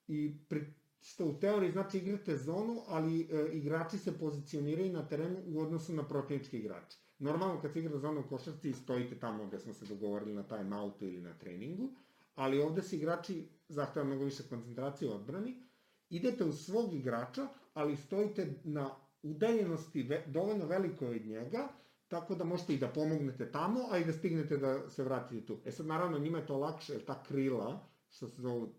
i 0.09 0.35
pri, 0.49 0.75
što 1.03 1.27
u 1.27 1.41
teoriji 1.41 1.73
znači 1.73 1.99
igrate 1.99 2.37
zonu, 2.37 2.83
ali 2.89 3.21
e, 3.21 3.49
igrači 3.53 3.99
se 3.99 4.19
pozicioniraju 4.19 4.93
na 4.93 5.09
terenu 5.09 5.43
u 5.47 5.61
odnosu 5.61 5.93
na 5.93 6.09
protivnički 6.09 6.59
igrače. 6.59 6.99
Normalno 7.19 7.61
kad 7.63 7.73
se 7.73 7.79
igra 7.79 7.99
zona 7.99 8.21
u 8.21 8.29
košarci 8.29 8.73
stojite 8.73 9.19
tamo 9.19 9.47
gde 9.47 9.59
smo 9.59 9.73
se 9.73 9.85
dogovorili 9.87 10.35
na 10.35 10.43
time 10.43 10.77
outu 10.77 11.05
ili 11.05 11.21
na 11.21 11.39
treningu, 11.39 11.89
ali 12.35 12.61
ovde 12.61 12.83
se 12.83 12.97
igrači 12.97 13.49
zahteva 13.69 14.07
mnogo 14.07 14.25
više 14.25 14.43
koncentracije 14.49 15.11
u 15.11 15.15
odbrani, 15.15 15.63
idete 16.11 16.45
u 16.45 16.53
svog 16.53 16.95
igrača, 16.95 17.49
ali 17.75 17.97
stojite 17.97 18.61
na 18.65 18.91
udaljenosti 19.23 20.03
ve, 20.03 20.25
dovoljno 20.27 20.67
velikoj 20.67 21.17
od 21.17 21.27
njega, 21.27 21.69
tako 22.09 22.35
da 22.35 22.45
možete 22.45 22.75
i 22.75 22.79
da 22.79 22.89
pomognete 22.89 23.53
tamo, 23.53 23.81
a 23.91 23.99
i 23.99 24.05
da 24.05 24.13
stignete 24.13 24.57
da 24.57 24.91
se 24.91 25.05
vratite 25.05 25.47
tu. 25.47 25.61
E 25.65 25.73
sad, 25.73 25.87
naravno, 25.87 26.19
njima 26.19 26.39
je 26.39 26.47
to 26.47 26.59
lakše, 26.59 26.93
jer 26.93 27.05
ta 27.05 27.23
krila, 27.23 27.87
što 28.09 28.29
se 28.29 28.43
zovu, 28.43 28.75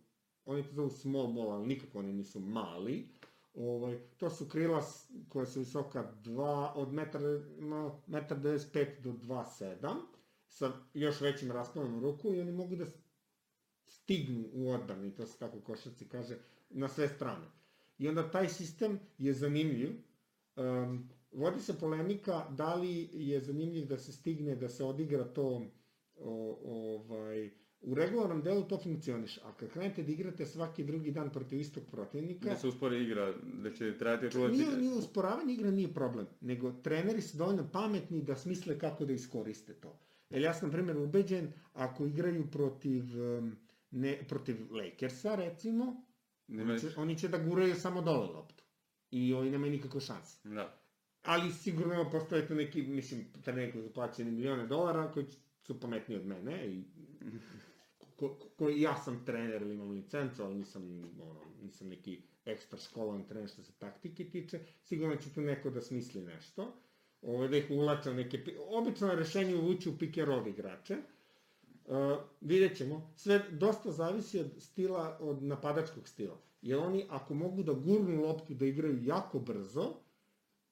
oni 0.45 0.63
to 0.63 0.73
zovu 0.73 0.89
small 0.89 1.33
ball, 1.33 1.51
ali 1.51 1.67
nikako 1.67 1.99
oni 1.99 2.13
nisu 2.13 2.39
mali, 2.39 3.09
ovaj, 3.53 3.99
to 4.17 4.29
su 4.29 4.49
krila 4.49 4.83
koja 5.29 5.45
su 5.45 5.59
visoka 5.59 6.13
2, 6.23 6.71
od 6.75 6.93
metar, 6.93 7.21
no, 7.59 8.01
metar 8.07 8.37
95 8.37 9.01
do 9.01 9.11
2,7, 9.11 9.95
sa 10.47 10.71
još 10.93 11.21
većim 11.21 11.51
rasponom 11.51 12.01
ruku 12.01 12.33
i 12.33 12.41
oni 12.41 12.51
mogu 12.51 12.75
da 12.75 12.85
stignu 13.87 14.45
u 14.53 14.71
odbrani, 14.71 15.15
to 15.15 15.25
se 15.25 15.39
tako 15.39 15.61
košarci 15.61 16.07
kaže, 16.09 16.37
na 16.69 16.87
sve 16.87 17.07
strane. 17.07 17.45
I 17.97 18.07
onda 18.07 18.31
taj 18.31 18.49
sistem 18.49 18.99
je 19.17 19.33
zanimljiv. 19.33 19.89
Um, 20.55 21.09
vodi 21.31 21.61
se 21.61 21.79
polemika 21.79 22.47
da 22.49 22.75
li 22.75 23.09
je 23.13 23.41
zanimljiv 23.41 23.85
da 23.85 23.97
se 23.97 24.11
stigne, 24.11 24.55
da 24.55 24.69
se 24.69 24.83
odigra 24.83 25.23
to 25.23 25.61
o, 26.15 26.59
ovaj, 26.65 27.51
u 27.83 27.95
regularnom 27.95 28.41
delu 28.41 28.63
to 28.63 28.77
funkcioniš, 28.77 29.37
a 29.37 29.53
kad 29.59 29.69
krenete 29.69 30.03
da 30.03 30.11
igrate 30.11 30.45
svaki 30.45 30.83
drugi 30.83 31.11
dan 31.11 31.29
protiv 31.29 31.59
istog 31.59 31.83
protivnika, 31.91 32.49
Da 32.49 32.55
se 32.55 32.67
uspori 32.67 33.03
igra, 33.03 33.33
da 33.43 33.73
će 33.73 33.97
trebati 33.97 34.31
čuvati... 34.31 34.57
nije, 34.57 34.77
nije 34.77 34.93
usporavanje 34.93 35.53
igre 35.53 35.71
nije 35.71 35.93
problem, 35.93 36.27
nego 36.41 36.71
treneri 36.71 37.21
su 37.21 37.37
dovoljno 37.37 37.69
pametni 37.71 38.21
da 38.21 38.35
smisle 38.35 38.79
kako 38.79 39.05
da 39.05 39.13
iskoriste 39.13 39.73
to. 39.73 39.99
Jer 40.29 40.41
ja 40.41 40.53
sam, 40.53 40.69
na 40.69 40.73
primjer, 40.73 40.97
ubeđen, 40.97 41.51
ako 41.73 42.05
igraju 42.05 42.51
protiv, 42.51 43.03
ne, 43.91 44.19
protiv 44.29 44.57
Lakersa, 44.71 45.35
recimo, 45.35 46.05
oni 46.47 46.79
će, 46.79 46.87
oni 46.97 47.17
će 47.17 47.27
da 47.27 47.37
guraju 47.37 47.75
samo 47.75 48.01
dole 48.01 48.27
loptu. 48.27 48.63
I 49.11 49.33
oni 49.33 49.51
nemaju 49.51 49.71
nikakve 49.71 50.01
šanse. 50.01 50.49
Da. 50.49 50.79
Ali 51.23 51.51
sigurno 51.51 52.09
postoje 52.11 52.47
tu 52.47 52.55
neki, 52.55 52.81
mislim, 52.81 53.25
treneri 53.43 53.71
koji 53.71 53.83
su 53.83 53.93
plaćeni 53.93 54.31
milione 54.31 54.67
dolara, 54.67 55.11
koji 55.11 55.25
su 55.61 55.79
pametniji 55.79 56.19
od 56.19 56.25
mene 56.25 56.67
i 56.67 56.83
ko, 58.15 58.37
ko, 58.57 58.69
ja 58.69 58.95
sam 58.97 59.25
trener 59.25 59.61
ili 59.61 59.73
imam 59.73 59.91
licencu, 59.91 60.43
ali 60.43 60.55
nisam, 60.55 61.03
ono, 61.21 61.41
nisam 61.63 61.87
neki 61.87 62.21
ekstra 62.45 62.79
školovan 62.79 63.27
trener 63.27 63.49
što 63.49 63.63
se 63.63 63.71
taktike 63.79 64.29
tiče, 64.29 64.59
sigurno 64.83 65.15
će 65.15 65.33
tu 65.33 65.41
neko 65.41 65.69
da 65.69 65.81
smisli 65.81 66.21
nešto, 66.21 66.73
ovo, 67.21 67.47
da 67.47 67.57
ih 67.57 67.71
ulače 67.71 68.09
u 68.09 68.13
neke, 68.13 68.43
obično 68.69 69.07
je 69.07 69.15
rešenje 69.15 69.55
uvući 69.55 69.89
u 69.89 70.25
roll 70.25 70.47
igrače, 70.47 70.97
Uh, 71.85 72.17
vidjet 72.41 72.77
ćemo, 72.77 73.13
sve 73.15 73.45
dosta 73.51 73.91
zavisi 73.91 74.39
od 74.39 74.47
stila, 74.59 75.17
od 75.21 75.43
napadačkog 75.43 76.07
stila. 76.07 76.37
Jer 76.61 76.79
oni, 76.79 77.05
ako 77.09 77.33
mogu 77.33 77.63
da 77.63 77.73
gurnu 77.73 78.21
loptu 78.21 78.53
da 78.53 78.65
igraju 78.65 79.03
jako 79.03 79.39
brzo, 79.39 79.93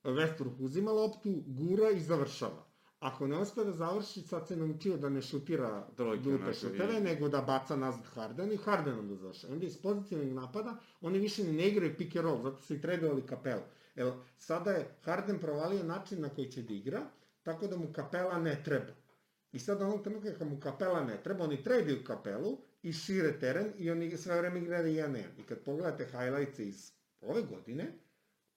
Westbrook 0.04 0.60
uzima 0.60 0.92
loptu, 0.92 1.44
gura 1.46 1.90
i 1.90 2.00
završava. 2.00 2.71
Ako 3.02 3.28
ne 3.28 3.38
uspe 3.38 3.64
da 3.64 3.72
završi, 3.72 4.22
sad 4.22 4.48
se 4.48 4.56
naučio 4.56 4.98
da 4.98 5.10
ne 5.10 5.22
šutira 5.22 5.88
Trojke, 5.96 6.30
onako, 6.30 6.54
šuteve, 6.54 6.98
i- 6.98 7.02
nego 7.02 7.30
da 7.30 7.42
baca 7.42 7.76
nazad 7.76 8.06
Harden 8.06 8.52
i 8.52 8.58
Hardenom 8.58 9.08
da 9.08 9.16
završava. 9.16 9.54
Onda 9.54 9.66
iz 9.66 9.78
pozitivnog 9.78 10.34
napada 10.34 10.78
oni 11.02 11.20
više 11.20 11.44
ne 11.44 11.68
igraju 11.68 11.96
pick 11.98 12.16
and 12.16 12.26
roll, 12.26 12.42
zato 12.42 12.62
su 12.62 12.74
i 12.74 12.82
tradovali 12.82 13.22
kapelu. 13.24 13.62
Evo, 13.96 14.14
sada 14.38 14.72
je 14.72 14.88
Harden 15.02 15.40
provalio 15.40 15.84
način 15.84 16.22
na 16.22 16.30
koji 16.30 16.52
će 16.52 16.62
da 16.62 16.74
igra, 16.74 17.02
tako 17.44 17.68
da 17.68 17.78
mu 17.78 17.94
kapela 17.94 18.40
ne 18.40 18.62
treba. 18.66 18.94
I 19.52 19.60
sad 19.60 19.82
onog 19.82 20.04
trenutka 20.04 20.34
kad 20.34 20.48
mu 20.48 20.60
kapela 20.60 21.04
ne 21.04 21.24
treba, 21.24 21.44
oni 21.44 21.64
traduju 21.64 22.04
kapelu 22.04 22.52
i 22.84 22.94
šire 22.94 23.40
teren 23.40 23.74
i 23.78 23.92
oni 23.92 24.18
sve 24.18 24.38
vreme 24.38 24.60
igraju 24.60 24.88
1 24.88 25.08
1 25.08 25.40
I 25.40 25.44
kad 25.44 25.60
pogledate 25.60 26.06
highlights 26.06 26.60
iz 26.60 26.92
ove 27.22 27.42
godine, 27.42 27.92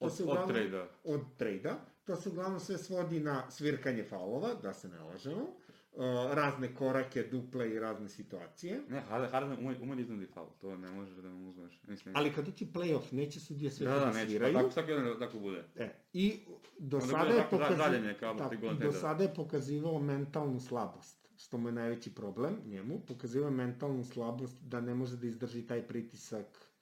Od, 0.01 0.13
od 0.13 0.21
uglavnom, 0.21 0.49
trejda. 0.49 0.89
od 1.05 1.21
trejda, 1.37 1.94
to 2.05 2.17
se 2.17 2.29
uglavnom 2.29 2.61
sve 2.61 2.79
svodi 2.79 3.21
na 3.21 3.51
svirkanje 3.51 4.05
faulova, 4.05 4.55
da 4.63 4.73
se 4.73 4.89
ne 4.89 4.99
lažemo, 4.99 5.43
uh, 5.43 6.03
razne 6.33 6.75
korake, 6.75 7.23
duple 7.23 7.71
i 7.71 7.79
razne 7.79 8.09
situacije. 8.09 8.83
Ne, 8.89 9.01
Harden, 9.01 9.31
Harden 9.31 9.59
ume, 9.59 9.77
ume 9.83 9.95
da 9.95 10.01
iznudi 10.03 10.27
faul, 10.27 10.49
to 10.61 10.77
ne 10.77 10.91
možeš 10.91 11.15
da 11.17 11.29
mu 11.29 11.51
uzmeš. 11.51 11.81
Mislim, 11.89 12.17
Ali 12.17 12.33
kad 12.33 12.45
doći 12.45 12.67
playoff, 12.67 13.13
neće 13.13 13.41
sudije 13.41 13.71
sve 13.71 13.87
da, 13.87 13.93
da, 13.93 13.99
da, 13.99 14.07
da 14.07 14.13
neće, 14.13 14.25
pa 14.25 14.29
sviraju. 14.31 14.55
tako, 14.55 14.71
svaki 14.71 14.91
jedan 14.91 15.05
da 15.05 15.19
tako 15.19 15.39
bude. 15.39 15.65
E, 15.77 15.89
I 16.13 16.39
do 16.79 16.97
Onda 16.97 17.09
sada 17.09 17.31
je 17.31 17.37
tako 17.39 17.57
pokazivao... 17.59 18.15
kao 18.21 18.35
Golden 18.35 18.61
do 18.61 18.77
State-a. 18.77 19.01
sada 19.01 19.23
je 19.25 19.35
pokazivao 19.35 19.99
mentalnu 19.99 20.61
slabost, 20.61 21.29
što 21.37 21.59
mu 21.59 21.69
je 21.69 21.73
najveći 21.73 22.15
problem 22.15 22.57
njemu. 22.67 23.01
Pokazivao 23.09 23.51
mentalnu 23.51 24.05
slabost 24.05 24.63
da 24.63 24.81
ne 24.81 24.95
može 24.95 25.17
da 25.17 25.27
izdrži 25.27 25.67
taj 25.67 25.87
pritisak 25.87 26.74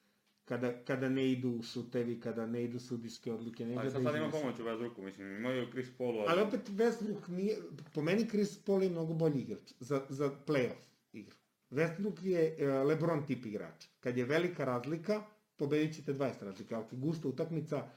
kada, 0.44 0.85
kada 0.85 1.09
ne 1.09 1.33
idu 1.33 1.62
šutevi, 1.62 2.20
kada 2.20 2.46
ne 2.46 2.64
idu 2.64 2.81
sudijske 2.81 3.33
odluke, 3.33 3.66
ne 3.66 3.76
Ali 3.76 3.90
sad, 3.90 4.02
sad 4.02 4.16
ima 4.16 4.31
pomoć 4.31 4.59
u 4.61 4.62
Westbrooku, 4.62 5.02
mislim, 5.02 5.37
imaju 5.37 5.70
Chris 5.70 5.88
Paul, 5.98 6.28
Ali 6.28 6.42
opet 6.42 6.61
Westbrook 6.68 7.28
nije, 7.28 7.59
po 7.94 8.02
meni 8.02 8.28
Chris 8.28 8.59
Paul 8.64 8.83
je 8.83 8.90
mnogo 8.90 9.14
bolji 9.14 9.40
igrač 9.40 9.72
za, 9.81 10.07
za 10.09 10.31
playoff 10.46 10.83
igru. 11.12 11.37
Westbrook 11.70 12.22
je 12.22 12.57
e, 12.59 12.66
LeBron 12.68 13.26
tip 13.26 13.46
igrač. 13.46 13.87
Kad 14.00 14.16
je 14.16 14.24
velika 14.24 14.64
razlika, 14.64 15.22
pobedit 15.57 15.94
ćete 15.94 16.14
20 16.14 16.44
razlika. 16.44 16.81
Ako 16.81 16.96
gusta 16.96 17.28
utakmica, 17.28 17.88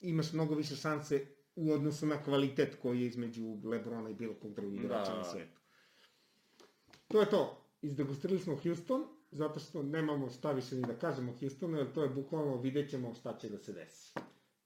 imaš 0.00 0.32
mnogo 0.32 0.54
više 0.54 0.76
šanse 0.76 1.26
u 1.56 1.72
odnosu 1.72 2.06
na 2.06 2.22
kvalitet 2.22 2.76
koji 2.82 3.00
je 3.00 3.06
između 3.06 3.56
Lebrona 3.64 4.10
i 4.10 4.14
bilo 4.14 4.34
kog 4.34 4.54
drugog 4.54 4.74
igrača 4.74 5.10
Da. 5.12 5.18
na 5.18 5.24
svetu. 5.24 5.60
To 7.08 7.20
je 7.20 7.30
to. 7.30 7.66
Izdegustirali 7.82 8.40
smo 8.40 8.56
Houston, 8.56 9.04
zato 9.30 9.60
što 9.60 9.82
nemamo 9.82 10.30
šta 10.30 10.52
više 10.52 10.76
ni 10.76 10.82
da 10.82 10.98
kažemo 10.98 11.34
Houstonu, 11.40 11.78
jer 11.78 11.92
to 11.92 12.02
je 12.02 12.08
bukvalno 12.08 12.56
vidjet 12.56 12.90
ćemo 12.90 13.14
šta 13.14 13.38
će 13.38 13.48
da 13.48 13.58
se 13.58 13.72
desi. 13.72 14.14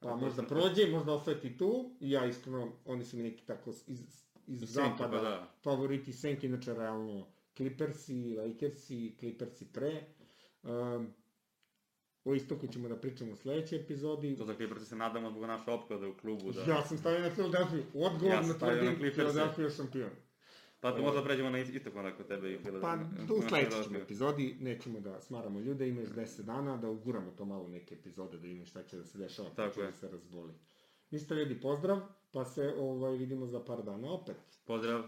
Pa 0.00 0.16
možda 0.16 0.42
prođe, 0.42 0.86
možda 0.90 1.12
osveti 1.12 1.56
tu, 1.58 1.96
i 2.00 2.10
ja 2.10 2.26
iskreno, 2.26 2.72
oni 2.84 3.04
su 3.04 3.16
mi 3.16 3.22
neki 3.22 3.46
tako 3.46 3.70
iz, 3.86 4.00
iz 4.46 4.58
senke, 4.58 4.66
zapada 4.66 5.16
pa 5.16 5.22
da. 5.22 5.54
favoriti 5.62 6.12
senke, 6.12 6.46
inače 6.46 6.74
realno 6.74 7.26
Clippersi, 7.56 8.36
Lakersi, 8.36 9.16
Clippersi 9.20 9.72
pre. 9.72 10.04
Um, 10.62 11.14
o 12.24 12.34
istoku 12.34 12.66
ćemo 12.66 12.88
da 12.88 12.96
pričamo 12.96 13.32
u 13.32 13.36
sledećoj 13.36 13.78
epizodi. 13.78 14.36
To 14.36 14.44
za 14.44 14.54
Clipperse 14.54 14.84
se 14.84 14.96
nadamo 14.96 15.30
zbog 15.30 15.44
naše 15.44 15.70
opklade 15.70 16.06
u 16.06 16.16
klubu. 16.16 16.52
Da... 16.52 16.72
Ja 16.72 16.82
sam 16.82 16.98
stavio 16.98 17.20
na 17.20 17.30
Philadelphia, 17.30 17.82
Ja 18.30 18.42
sam 18.42 18.54
stavio 18.54 18.82
na 18.82 18.90
tvrdim. 18.90 19.12
Philadelphia 19.12 19.70
šampion. 19.70 20.10
Pa 20.84 20.90
da 20.90 21.02
možda 21.02 21.24
pređemo 21.24 21.50
na 21.50 21.58
istok 21.58 21.92
kod 22.16 22.26
tebe 22.28 22.52
i 22.52 22.56
Pa, 22.56 22.62
Philadelphia. 22.62 23.26
tu 23.28 23.34
u 23.34 23.40
Philadelphia. 23.48 23.98
epizodi, 24.02 24.56
nećemo 24.60 25.00
da 25.00 25.20
smaramo 25.20 25.60
ljude, 25.60 25.88
ima 25.88 26.00
još 26.00 26.10
10 26.10 26.42
dana, 26.42 26.76
da 26.76 26.90
uguramo 26.90 27.30
to 27.30 27.44
malo 27.44 27.68
neke 27.68 27.94
epizode, 27.94 28.36
da 28.36 28.42
vidimo 28.42 28.66
šta 28.66 28.82
će 28.82 28.96
da 28.96 29.04
se 29.04 29.18
dešava, 29.18 29.48
pa 29.48 29.54
Tako 29.54 29.82
da 29.82 29.92
se 29.92 30.08
razboli. 30.08 30.52
Ništa 31.10 31.34
ljudi, 31.34 31.60
pozdrav, 31.60 32.00
pa 32.32 32.44
se 32.44 32.74
ovaj, 32.78 33.16
vidimo 33.16 33.46
za 33.46 33.60
par 33.60 33.82
dana 33.82 34.12
opet. 34.12 34.36
Pozdrav. 34.64 35.02